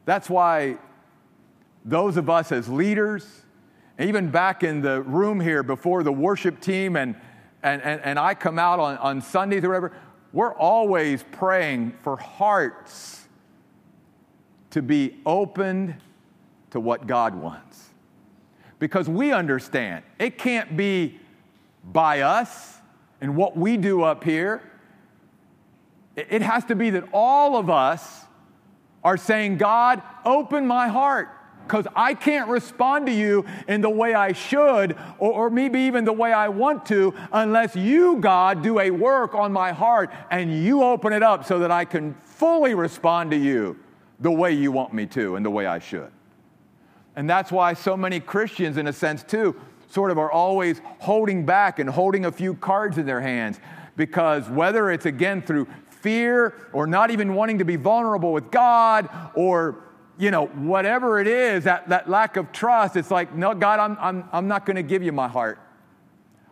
That's 0.06 0.30
why 0.30 0.78
those 1.84 2.16
of 2.16 2.30
us 2.30 2.50
as 2.50 2.68
leaders, 2.68 3.26
even 3.98 4.30
back 4.30 4.62
in 4.62 4.80
the 4.80 5.02
room 5.02 5.40
here 5.40 5.62
before 5.62 6.02
the 6.02 6.12
worship 6.12 6.60
team 6.60 6.96
and, 6.96 7.14
and, 7.62 7.82
and, 7.82 8.00
and 8.02 8.18
I 8.18 8.34
come 8.34 8.58
out 8.58 8.80
on, 8.80 8.96
on 8.98 9.20
Sundays 9.20 9.64
or 9.64 9.68
whatever, 9.68 9.92
we're 10.32 10.54
always 10.54 11.24
praying 11.30 11.94
for 12.02 12.16
hearts 12.16 13.28
to 14.70 14.82
be 14.82 15.20
opened 15.24 15.94
to 16.70 16.80
what 16.80 17.06
God 17.06 17.34
wants. 17.34 17.90
Because 18.80 19.08
we 19.08 19.32
understand 19.32 20.02
it 20.18 20.36
can't 20.38 20.76
be 20.76 21.20
by 21.84 22.22
us 22.22 22.78
and 23.20 23.36
what 23.36 23.56
we 23.56 23.76
do 23.76 24.02
up 24.02 24.24
here. 24.24 24.62
It 26.16 26.42
has 26.42 26.64
to 26.66 26.74
be 26.74 26.90
that 26.90 27.04
all 27.12 27.56
of 27.56 27.70
us 27.70 28.24
are 29.02 29.16
saying, 29.16 29.58
God, 29.58 30.02
open 30.24 30.66
my 30.66 30.88
heart 30.88 31.28
because 31.66 31.86
I 31.96 32.14
can't 32.14 32.48
respond 32.48 33.06
to 33.06 33.12
you 33.12 33.44
in 33.68 33.80
the 33.80 33.90
way 33.90 34.14
I 34.14 34.32
should, 34.32 34.96
or, 35.18 35.32
or, 35.32 35.50
maybe 35.50 35.80
even 35.80 36.04
the 36.04 36.12
way 36.12 36.32
I 36.32 36.48
want 36.48 36.86
to, 36.86 37.14
unless 37.32 37.74
you, 37.74 38.16
God, 38.16 38.62
do 38.62 38.78
a 38.78 38.90
work 38.90 39.34
on 39.34 39.52
my 39.52 39.72
heart 39.72 40.12
and 40.30 40.62
you 40.64 40.82
open 40.82 41.12
it 41.12 41.22
up 41.22 41.44
so 41.44 41.58
that 41.60 41.70
I 41.70 41.84
can 41.84 42.14
fully 42.14 42.74
respond 42.74 43.30
to 43.30 43.36
you 43.36 43.78
the 44.20 44.30
way 44.30 44.52
you 44.52 44.72
want 44.72 44.92
me 44.92 45.06
to 45.06 45.36
and 45.36 45.44
the 45.44 45.50
way 45.50 45.66
I 45.66 45.78
should. 45.78 46.10
And 47.16 47.28
that's 47.28 47.50
why 47.50 47.74
so 47.74 47.96
many 47.96 48.20
Christians, 48.20 48.76
in 48.76 48.86
a 48.86 48.92
sense, 48.92 49.22
too, 49.22 49.56
sort 49.88 50.10
of 50.10 50.18
are 50.18 50.30
always 50.30 50.80
holding 50.98 51.46
back 51.46 51.78
and 51.78 51.88
holding 51.88 52.26
a 52.26 52.32
few 52.32 52.54
cards 52.54 52.98
in 52.98 53.06
their 53.06 53.20
hands 53.20 53.60
because 53.96 54.48
whether 54.50 54.90
it's 54.90 55.06
again 55.06 55.40
through 55.40 55.68
fear 55.88 56.54
or 56.72 56.86
not 56.86 57.10
even 57.10 57.34
wanting 57.34 57.58
to 57.58 57.64
be 57.64 57.76
vulnerable 57.76 58.32
with 58.32 58.50
God 58.50 59.08
or 59.34 59.84
you 60.18 60.30
know, 60.30 60.46
whatever 60.46 61.20
it 61.20 61.26
is, 61.26 61.64
that, 61.64 61.88
that 61.88 62.08
lack 62.08 62.36
of 62.36 62.52
trust, 62.52 62.96
it's 62.96 63.10
like, 63.10 63.34
no, 63.34 63.54
God, 63.54 63.80
I'm, 63.80 63.96
I'm, 64.00 64.28
I'm 64.32 64.48
not 64.48 64.64
going 64.64 64.76
to 64.76 64.82
give 64.82 65.02
you 65.02 65.12
my 65.12 65.28
heart. 65.28 65.58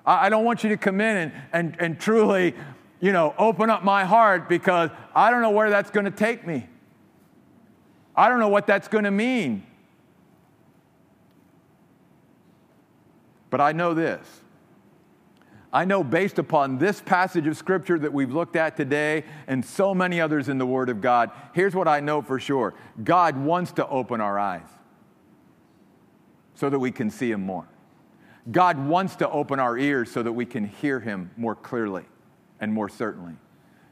I, 0.05 0.27
I 0.27 0.29
don't 0.29 0.45
want 0.45 0.65
you 0.65 0.71
to 0.71 0.77
come 0.77 1.01
in 1.01 1.17
and, 1.17 1.33
and, 1.53 1.77
and 1.79 2.01
truly, 2.01 2.55
you 3.01 3.13
know, 3.13 3.35
open 3.39 3.71
up 3.71 3.85
my 3.85 4.05
heart 4.05 4.49
because 4.49 4.91
I 5.15 5.31
don't 5.31 5.43
know 5.43 5.51
where 5.51 5.71
that's 5.71 5.91
going 5.91 6.05
to 6.07 6.11
take 6.11 6.47
me. 6.47 6.67
I 8.17 8.29
don't 8.29 8.41
know 8.41 8.49
what 8.49 8.67
that's 8.67 8.89
going 8.89 9.05
to 9.05 9.11
mean. 9.11 9.65
But 13.49 13.61
I 13.61 13.73
know 13.73 13.95
this 13.95 14.42
I 15.73 15.87
know 15.87 16.05
based 16.05 16.39
upon 16.39 16.77
this 16.77 17.01
passage 17.01 17.47
of 17.47 17.57
scripture 17.57 17.99
that 17.99 18.13
we've 18.13 18.31
looked 18.31 18.57
at 18.57 18.77
today 18.77 19.25
and 19.47 19.65
so 19.65 19.95
many 19.95 20.21
others 20.21 20.51
in 20.51 20.59
the 20.59 20.67
Word 20.67 20.91
of 20.91 21.01
God, 21.01 21.31
here's 21.55 21.75
what 21.75 21.89
I 21.89 22.01
know 22.01 22.21
for 22.21 22.39
sure 22.39 22.75
God 23.03 23.39
wants 23.39 23.73
to 23.73 23.89
open 23.89 24.21
our 24.21 24.39
eyes 24.39 24.67
so 26.55 26.69
that 26.69 26.79
we 26.79 26.91
can 26.91 27.11
see 27.11 27.31
Him 27.31 27.47
more. 27.47 27.67
God 28.51 28.87
wants 28.87 29.17
to 29.17 29.31
open 29.31 29.59
our 29.59 29.79
ears 29.79 30.11
so 30.11 30.23
that 30.23 30.33
we 30.33 30.45
can 30.45 30.67
hear 30.67 31.01
Him 31.01 31.31
more 31.39 31.55
clearly 31.55 32.05
and 32.61 32.73
more 32.73 32.91
certainly. 32.91 33.35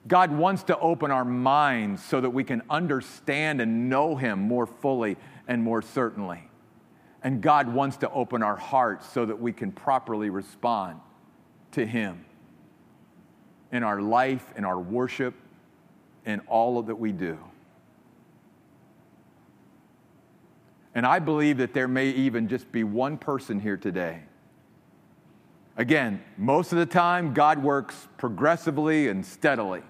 God 0.07 0.33
wants 0.33 0.65
to 0.65 0.79
open 0.79 1.11
our 1.11 1.25
minds 1.25 2.05
so 2.05 2.21
that 2.21 2.31
we 2.31 2.45
can 2.45 2.63
understand 2.69 3.61
and 3.61 3.89
know 3.89 4.17
Him 4.17 4.39
more 4.39 4.67
fully 4.67 5.17
and 5.49 5.63
more 5.63 5.81
certainly. 5.81 6.43
And 7.23 7.41
God 7.41 7.73
wants 7.73 7.99
to 7.99 8.11
open 8.11 8.43
our 8.43 8.57
hearts 8.57 9.09
so 9.11 9.25
that 9.25 9.41
we 9.41 9.53
can 9.53 9.73
properly 9.73 10.29
respond 10.29 11.01
to 11.73 11.87
Him 11.87 12.25
in 13.73 13.83
our 13.83 14.01
life, 14.01 14.53
in 14.57 14.65
our 14.65 14.79
worship, 14.79 15.35
in 16.27 16.41
all 16.41 16.83
that 16.83 16.97
we 16.97 17.13
do. 17.13 17.39
And 20.95 21.07
I 21.07 21.19
believe 21.19 21.59
that 21.59 21.73
there 21.73 21.89
may 21.89 22.09
even 22.11 22.49
just 22.49 22.71
be 22.73 22.85
one 22.85 23.17
person 23.17 23.61
here 23.61 23.77
today. 23.77 24.23
Again, 25.77 26.23
most 26.37 26.73
of 26.73 26.79
the 26.79 26.87
time, 26.87 27.33
God 27.33 27.63
works 27.63 28.09
progressively 28.19 29.09
and 29.09 29.25
steadily. 29.25 29.83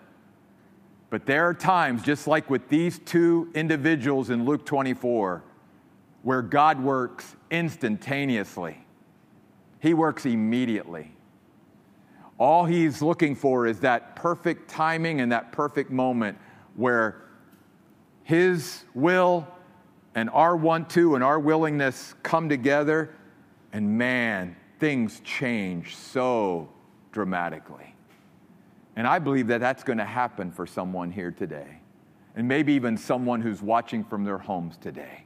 But 1.09 1.27
there 1.27 1.49
are 1.49 1.55
times, 1.55 2.03
just 2.03 2.27
like 2.29 2.49
with 2.49 2.69
these 2.69 3.01
two 3.01 3.51
individuals 3.55 4.31
in 4.31 4.45
Luke 4.45 4.65
24, 4.65 5.43
where 6.23 6.43
God 6.43 6.81
works 6.81 7.35
instantaneously. 7.51 8.85
He 9.81 9.95
works 9.95 10.27
immediately. 10.27 11.13
All 12.41 12.65
he's 12.65 13.03
looking 13.03 13.35
for 13.35 13.67
is 13.67 13.81
that 13.81 14.17
perfect 14.17 14.71
timing 14.71 15.21
and 15.21 15.31
that 15.31 15.53
perfect 15.53 15.91
moment 15.91 16.39
where 16.75 17.21
his 18.23 18.85
will 18.95 19.47
and 20.15 20.31
our 20.31 20.57
want 20.57 20.89
to 20.91 21.17
and 21.17 21.23
our 21.23 21.39
willingness 21.39 22.15
come 22.23 22.49
together, 22.49 23.15
and 23.75 23.99
man, 23.99 24.57
things 24.79 25.21
change 25.21 25.95
so 25.95 26.71
dramatically. 27.13 27.95
And 28.97 29.07
I 29.07 29.19
believe 29.19 29.47
that 29.49 29.61
that's 29.61 29.85
going 29.85 29.99
to 29.99 30.05
happen 30.07 30.51
for 30.51 30.67
someone 30.67 31.11
here 31.11 31.31
today, 31.31 31.81
and 32.37 32.49
maybe 32.49 32.73
even 32.73 32.97
someone 32.97 33.43
who's 33.43 33.61
watching 33.61 34.03
from 34.03 34.25
their 34.25 34.39
homes 34.39 34.79
today. 34.79 35.25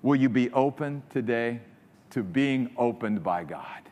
Will 0.00 0.16
you 0.16 0.28
be 0.28 0.48
open 0.52 1.02
today 1.10 1.60
to 2.10 2.22
being 2.22 2.70
opened 2.76 3.24
by 3.24 3.42
God? 3.42 3.87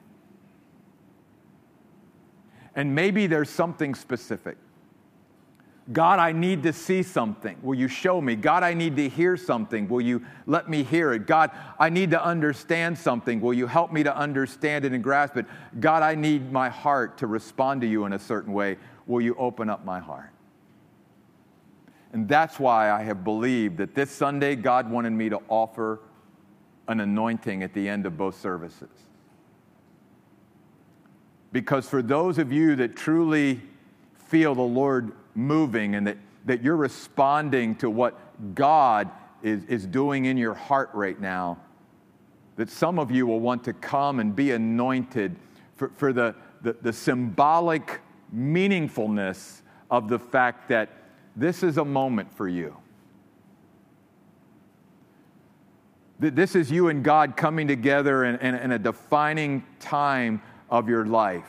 And 2.77 2.95
maybe 2.95 3.27
there's 3.27 3.51
something 3.51 3.95
specific. 3.95 4.59
God, 5.93 6.19
I 6.19 6.33
need 6.33 6.65
to 6.65 6.73
see 6.73 7.03
something. 7.03 7.57
Will 7.63 7.77
you 7.77 7.87
show 7.87 8.21
me? 8.21 8.35
God, 8.35 8.65
I 8.65 8.75
need 8.75 8.97
to 8.97 9.09
hear 9.09 9.37
something. 9.37 9.89
Will 9.89 10.01
you 10.01 10.25
let 10.45 10.69
me 10.69 10.83
hear 10.83 11.13
it? 11.13 11.27
God, 11.27 11.53
I 11.79 11.91
need 11.91 12.11
to 12.11 12.23
understand 12.23 12.99
something. 12.99 13.41
Will 13.41 13.55
you 13.55 13.69
help 13.69 13.93
me 13.93 14.03
to 14.03 14.15
understand 14.15 14.85
it 14.85 14.93
and 14.93 15.03
grasp 15.03 15.37
it? 15.37 15.47
God, 15.79 16.03
I 16.03 16.17
need 16.17 16.53
my 16.53 16.69
heart 16.69 17.19
to 17.19 17.29
respond 17.29 17.83
to 17.83 17.87
you 17.87 18.05
in 18.05 18.13
a 18.13 18.19
certain 18.19 18.53
way. 18.53 18.79
Will 19.07 19.21
you 19.21 19.37
open 19.37 19.71
up 19.71 19.85
my 19.85 20.01
heart? 20.01 20.33
And 22.13 22.29
that's 22.29 22.59
why 22.59 22.91
I 22.91 23.03
have 23.03 23.23
believed 23.23 23.79
that 23.79 23.95
this 23.95 24.11
Sunday 24.11 24.57
God 24.57 24.91
wanted 24.91 25.11
me 25.11 25.29
to 25.29 25.41
offer 25.49 26.01
an 26.89 26.99
anointing 26.99 27.63
at 27.63 27.75
the 27.75 27.89
end 27.89 28.07
of 28.07 28.17
both 28.17 28.41
services. 28.41 29.06
Because 31.57 31.89
for 31.89 32.03
those 32.03 32.37
of 32.37 32.53
you 32.53 32.77
that 32.77 32.97
truly 32.97 33.63
feel 34.29 34.55
the 34.55 34.61
Lord 34.61 35.13
moving 35.35 35.95
and 35.95 36.07
that, 36.07 36.19
that 36.45 36.63
you're 36.63 36.77
responding 36.77 37.77
to 37.77 37.89
what 37.89 38.15
God 38.55 39.11
is, 39.43 39.65
is 39.65 39.87
doing 39.87 40.27
in 40.27 40.37
your 40.37 40.53
heart 40.53 40.91
right 40.93 41.19
now, 41.19 41.57
that 42.57 42.69
some 42.69 42.99
of 42.99 43.11
you 43.11 43.27
will 43.27 43.41
want 43.41 43.65
to 43.65 43.73
come 43.73 44.21
and 44.21 44.37
be 44.37 44.51
anointed 44.51 45.35
for, 45.77 45.91
for 45.97 46.13
the, 46.13 46.35
the, 46.61 46.77
the 46.83 46.93
symbolic 46.93 48.03
meaningfulness 48.37 49.63
of 49.91 50.11
the 50.11 50.19
fact 50.19 50.69
that 50.69 50.91
this 51.37 51.63
is 51.63 51.79
a 51.79 51.85
moment 51.87 52.31
for 52.37 52.49
you. 52.49 52.77
This 56.19 56.55
is 56.55 56.71
you 56.71 56.89
and 56.89 57.03
God 57.03 57.35
coming 57.35 57.67
together 57.67 58.25
in, 58.27 58.37
in, 58.41 58.55
in 58.57 58.73
a 58.73 58.79
defining 58.79 59.65
time 59.81 60.43
of 60.71 60.89
your 60.89 61.07
life. 61.07 61.45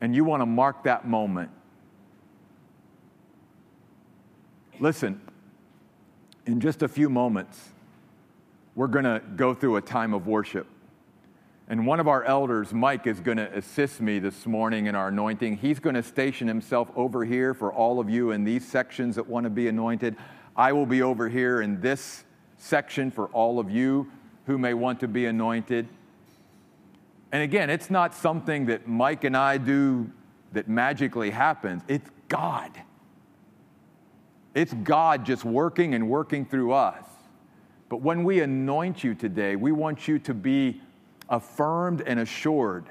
And 0.00 0.14
you 0.14 0.24
want 0.24 0.42
to 0.42 0.46
mark 0.46 0.84
that 0.84 1.06
moment. 1.06 1.50
Listen, 4.80 5.20
in 6.46 6.60
just 6.60 6.82
a 6.82 6.88
few 6.88 7.08
moments, 7.08 7.70
we're 8.74 8.88
going 8.88 9.04
to 9.04 9.22
go 9.36 9.54
through 9.54 9.76
a 9.76 9.80
time 9.80 10.12
of 10.12 10.26
worship. 10.26 10.66
And 11.68 11.86
one 11.86 12.00
of 12.00 12.08
our 12.08 12.22
elders, 12.24 12.74
Mike, 12.74 13.06
is 13.06 13.20
going 13.20 13.38
to 13.38 13.50
assist 13.56 14.00
me 14.00 14.18
this 14.18 14.44
morning 14.44 14.86
in 14.86 14.94
our 14.94 15.08
anointing. 15.08 15.56
He's 15.56 15.78
going 15.78 15.94
to 15.94 16.02
station 16.02 16.46
himself 16.46 16.90
over 16.94 17.24
here 17.24 17.54
for 17.54 17.72
all 17.72 18.00
of 18.00 18.10
you 18.10 18.32
in 18.32 18.44
these 18.44 18.66
sections 18.66 19.16
that 19.16 19.26
want 19.26 19.44
to 19.44 19.50
be 19.50 19.68
anointed. 19.68 20.16
I 20.54 20.72
will 20.72 20.84
be 20.84 21.00
over 21.00 21.28
here 21.28 21.62
in 21.62 21.80
this 21.80 22.24
section 22.58 23.10
for 23.10 23.28
all 23.28 23.58
of 23.58 23.70
you 23.70 24.10
who 24.46 24.58
may 24.58 24.74
want 24.74 25.00
to 25.00 25.08
be 25.08 25.26
anointed. 25.26 25.88
And 27.32 27.42
again, 27.42 27.70
it's 27.70 27.90
not 27.90 28.14
something 28.14 28.66
that 28.66 28.86
Mike 28.86 29.24
and 29.24 29.36
I 29.36 29.58
do 29.58 30.10
that 30.52 30.68
magically 30.68 31.30
happens, 31.30 31.82
it's 31.88 32.08
God. 32.28 32.70
It's 34.54 34.72
God 34.72 35.26
just 35.26 35.44
working 35.44 35.94
and 35.94 36.08
working 36.08 36.46
through 36.46 36.72
us. 36.72 37.04
But 37.88 38.02
when 38.02 38.22
we 38.22 38.40
anoint 38.40 39.02
you 39.02 39.14
today, 39.14 39.56
we 39.56 39.72
want 39.72 40.06
you 40.06 40.18
to 40.20 40.34
be 40.34 40.80
affirmed 41.28 42.02
and 42.06 42.20
assured 42.20 42.86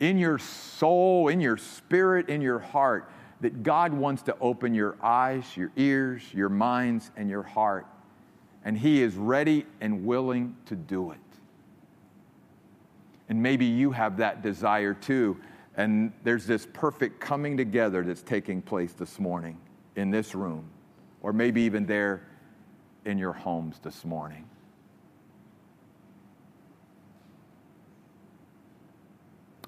in 0.00 0.16
your 0.16 0.38
soul, 0.38 1.28
in 1.28 1.40
your 1.40 1.56
spirit, 1.56 2.28
in 2.28 2.40
your 2.40 2.60
heart, 2.60 3.10
that 3.40 3.62
God 3.62 3.92
wants 3.92 4.22
to 4.22 4.36
open 4.40 4.74
your 4.74 4.96
eyes, 5.02 5.56
your 5.56 5.72
ears, 5.76 6.22
your 6.32 6.48
minds, 6.48 7.10
and 7.16 7.28
your 7.28 7.42
heart. 7.42 7.86
And 8.64 8.76
He 8.76 9.02
is 9.02 9.14
ready 9.14 9.66
and 9.80 10.04
willing 10.04 10.56
to 10.66 10.76
do 10.76 11.10
it. 11.12 11.18
And 13.28 13.42
maybe 13.42 13.64
you 13.64 13.90
have 13.92 14.16
that 14.18 14.42
desire 14.42 14.94
too. 14.94 15.36
And 15.76 16.12
there's 16.24 16.46
this 16.46 16.66
perfect 16.72 17.20
coming 17.20 17.56
together 17.56 18.02
that's 18.02 18.22
taking 18.22 18.62
place 18.62 18.92
this 18.92 19.18
morning 19.18 19.58
in 19.96 20.10
this 20.10 20.34
room, 20.34 20.64
or 21.22 21.32
maybe 21.32 21.62
even 21.62 21.86
there 21.86 22.26
in 23.04 23.18
your 23.18 23.32
homes 23.32 23.78
this 23.82 24.04
morning. 24.04 24.44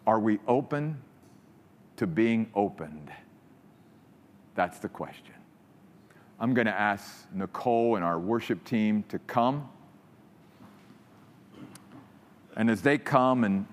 Are 0.07 0.19
we 0.19 0.41
open 0.49 1.01
to 1.97 2.07
being 2.07 2.51
opened? 2.55 3.13
That's 4.55 4.79
the 4.79 4.89
question. 4.89 5.35
I'm 6.41 6.55
going 6.55 6.67
to 6.67 6.79
ask 6.79 7.27
Nicole 7.35 7.97
and 7.97 8.05
our 8.05 8.19
worship 8.19 8.65
team 8.65 9.05
to 9.11 9.19
come. 9.19 9.69
And 12.57 12.71
as 12.71 12.81
they 12.81 12.97
come 12.97 13.45
and 13.45 13.67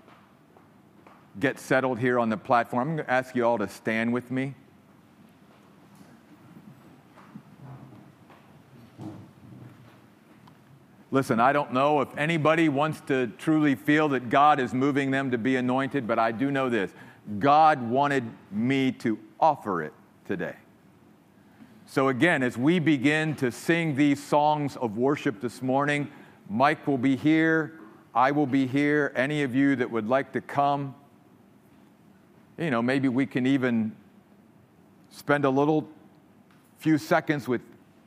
get 1.40 1.60
settled 1.60 1.98
here 1.98 2.20
on 2.20 2.30
the 2.30 2.36
platform, 2.36 2.90
I'm 2.90 2.96
going 2.98 3.06
to 3.06 3.12
ask 3.12 3.36
you 3.36 3.46
all 3.46 3.58
to 3.58 3.70
stand 3.70 4.12
with 4.12 4.32
me. 4.32 4.54
Listen, 11.10 11.40
I 11.40 11.54
don't 11.54 11.72
know 11.72 12.02
if 12.02 12.10
anybody 12.18 12.68
wants 12.68 13.00
to 13.08 13.28
truly 13.38 13.76
feel 13.76 14.10
that 14.10 14.30
God 14.30 14.60
is 14.60 14.74
moving 14.74 15.10
them 15.10 15.32
to 15.32 15.38
be 15.38 15.56
anointed, 15.56 16.06
but 16.06 16.20
I 16.20 16.34
do 16.34 16.52
know 16.52 16.70
this 16.70 16.92
God 17.40 17.82
wanted 17.82 18.26
me 18.52 18.92
to 18.92 19.18
offer 19.40 19.84
it 19.84 19.94
today. 20.26 20.56
So, 21.90 22.10
again, 22.10 22.44
as 22.44 22.58
we 22.58 22.80
begin 22.80 23.34
to 23.38 23.50
sing 23.50 23.96
these 23.96 24.22
songs 24.22 24.76
of 24.76 24.98
worship 24.98 25.40
this 25.40 25.62
morning, 25.62 26.10
Mike 26.50 26.86
will 26.86 26.98
be 26.98 27.16
here, 27.16 27.80
I 28.14 28.32
will 28.32 28.46
be 28.46 28.68
here. 28.68 29.14
Any 29.16 29.44
of 29.44 29.56
you 29.56 29.78
that 29.78 29.90
would 29.90 30.06
like 30.06 30.34
to 30.34 30.42
come, 30.42 30.96
you 32.58 32.72
know, 32.72 32.82
maybe 32.82 33.08
we 33.08 33.26
can 33.26 33.48
even 33.48 33.96
spend 35.12 35.46
a 35.46 35.50
little 35.50 35.88
few 36.78 36.98
seconds 36.98 37.48
with, 37.48 37.62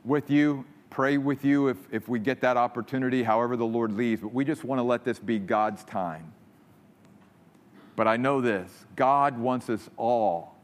with 0.05 0.29
you, 0.29 0.63
pray 0.91 1.17
with 1.17 1.43
you 1.43 1.69
if, 1.69 1.77
if 1.91 2.07
we 2.07 2.19
get 2.19 2.39
that 2.41 2.57
opportunity, 2.57 3.23
however 3.23 3.57
the 3.57 3.65
Lord 3.65 3.93
leads. 3.93 4.21
But 4.21 4.31
we 4.31 4.45
just 4.45 4.63
want 4.63 4.77
to 4.77 4.83
let 4.83 5.03
this 5.03 5.17
be 5.17 5.39
God's 5.39 5.83
time. 5.85 6.31
But 7.95 8.07
I 8.07 8.15
know 8.15 8.41
this 8.41 8.85
God 8.95 9.39
wants 9.39 9.71
us 9.71 9.89
all 9.97 10.60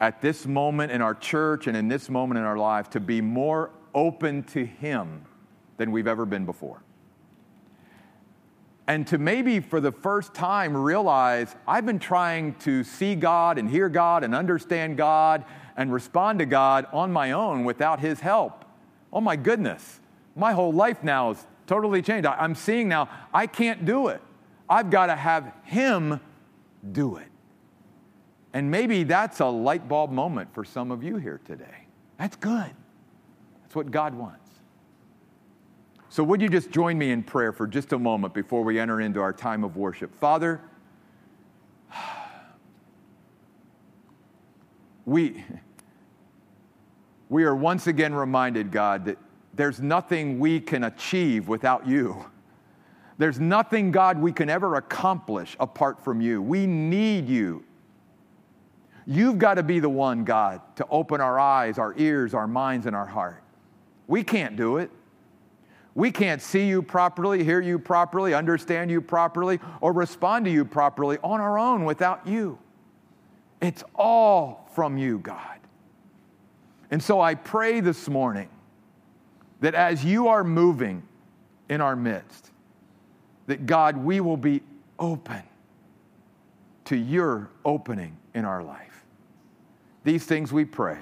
at 0.00 0.22
this 0.22 0.46
moment 0.46 0.90
in 0.90 1.02
our 1.02 1.14
church 1.14 1.66
and 1.66 1.76
in 1.76 1.88
this 1.88 2.08
moment 2.08 2.38
in 2.38 2.44
our 2.44 2.56
life 2.56 2.88
to 2.90 3.00
be 3.00 3.20
more 3.20 3.70
open 3.94 4.42
to 4.44 4.64
Him 4.64 5.24
than 5.76 5.92
we've 5.92 6.06
ever 6.06 6.24
been 6.24 6.46
before. 6.46 6.82
And 8.86 9.06
to 9.08 9.18
maybe 9.18 9.60
for 9.60 9.80
the 9.80 9.92
first 9.92 10.34
time 10.34 10.76
realize 10.76 11.54
I've 11.68 11.86
been 11.86 11.98
trying 11.98 12.54
to 12.56 12.82
see 12.82 13.14
God 13.14 13.56
and 13.56 13.70
hear 13.70 13.88
God 13.88 14.24
and 14.24 14.34
understand 14.34 14.96
God 14.96 15.44
and 15.76 15.92
respond 15.92 16.40
to 16.40 16.46
God 16.46 16.86
on 16.92 17.12
my 17.12 17.32
own 17.32 17.64
without 17.64 18.00
His 18.00 18.20
help. 18.20 18.64
Oh 19.12 19.20
my 19.20 19.36
goodness, 19.36 20.00
my 20.34 20.52
whole 20.52 20.72
life 20.72 21.04
now 21.04 21.30
is 21.30 21.46
totally 21.66 22.02
changed. 22.02 22.26
I'm 22.26 22.54
seeing 22.54 22.88
now 22.88 23.08
I 23.32 23.46
can't 23.46 23.84
do 23.84 24.08
it. 24.08 24.20
I've 24.68 24.90
got 24.90 25.06
to 25.06 25.16
have 25.16 25.52
Him 25.64 26.20
do 26.90 27.16
it. 27.16 27.29
And 28.52 28.70
maybe 28.70 29.04
that's 29.04 29.40
a 29.40 29.46
light 29.46 29.88
bulb 29.88 30.10
moment 30.10 30.52
for 30.52 30.64
some 30.64 30.90
of 30.90 31.02
you 31.04 31.16
here 31.16 31.40
today. 31.44 31.86
That's 32.18 32.36
good. 32.36 32.70
That's 33.62 33.74
what 33.74 33.90
God 33.90 34.14
wants. 34.14 34.50
So, 36.08 36.24
would 36.24 36.42
you 36.42 36.48
just 36.48 36.72
join 36.72 36.98
me 36.98 37.12
in 37.12 37.22
prayer 37.22 37.52
for 37.52 37.68
just 37.68 37.92
a 37.92 37.98
moment 37.98 38.34
before 38.34 38.64
we 38.64 38.80
enter 38.80 39.00
into 39.00 39.20
our 39.20 39.32
time 39.32 39.62
of 39.62 39.76
worship? 39.76 40.12
Father, 40.16 40.60
we, 45.04 45.44
we 47.28 47.44
are 47.44 47.54
once 47.54 47.86
again 47.86 48.12
reminded, 48.12 48.72
God, 48.72 49.04
that 49.04 49.18
there's 49.54 49.80
nothing 49.80 50.40
we 50.40 50.58
can 50.58 50.82
achieve 50.84 51.46
without 51.46 51.86
you. 51.86 52.24
There's 53.18 53.38
nothing, 53.38 53.92
God, 53.92 54.18
we 54.18 54.32
can 54.32 54.50
ever 54.50 54.74
accomplish 54.76 55.56
apart 55.60 56.02
from 56.02 56.20
you. 56.20 56.42
We 56.42 56.66
need 56.66 57.28
you. 57.28 57.64
You've 59.10 59.38
got 59.38 59.54
to 59.54 59.64
be 59.64 59.80
the 59.80 59.88
one, 59.88 60.22
God, 60.22 60.60
to 60.76 60.86
open 60.88 61.20
our 61.20 61.36
eyes, 61.36 61.78
our 61.78 61.92
ears, 61.98 62.32
our 62.32 62.46
minds, 62.46 62.86
and 62.86 62.94
our 62.94 63.06
heart. 63.06 63.42
We 64.06 64.22
can't 64.22 64.54
do 64.54 64.76
it. 64.76 64.88
We 65.96 66.12
can't 66.12 66.40
see 66.40 66.68
you 66.68 66.80
properly, 66.80 67.42
hear 67.42 67.60
you 67.60 67.80
properly, 67.80 68.34
understand 68.34 68.88
you 68.88 69.00
properly, 69.00 69.58
or 69.80 69.92
respond 69.92 70.44
to 70.44 70.52
you 70.52 70.64
properly 70.64 71.18
on 71.24 71.40
our 71.40 71.58
own 71.58 71.84
without 71.84 72.24
you. 72.24 72.56
It's 73.60 73.82
all 73.96 74.70
from 74.76 74.96
you, 74.96 75.18
God. 75.18 75.58
And 76.92 77.02
so 77.02 77.20
I 77.20 77.34
pray 77.34 77.80
this 77.80 78.08
morning 78.08 78.48
that 79.58 79.74
as 79.74 80.04
you 80.04 80.28
are 80.28 80.44
moving 80.44 81.02
in 81.68 81.80
our 81.80 81.96
midst, 81.96 82.52
that 83.48 83.66
God, 83.66 83.96
we 83.96 84.20
will 84.20 84.36
be 84.36 84.62
open 85.00 85.42
to 86.84 86.96
your 86.96 87.50
opening 87.64 88.16
in 88.34 88.44
our 88.44 88.62
life. 88.62 88.89
These 90.04 90.24
things 90.24 90.52
we 90.52 90.64
pray. 90.64 90.98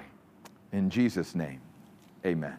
In 0.72 0.90
Jesus' 0.90 1.34
name, 1.34 1.60
amen. 2.26 2.56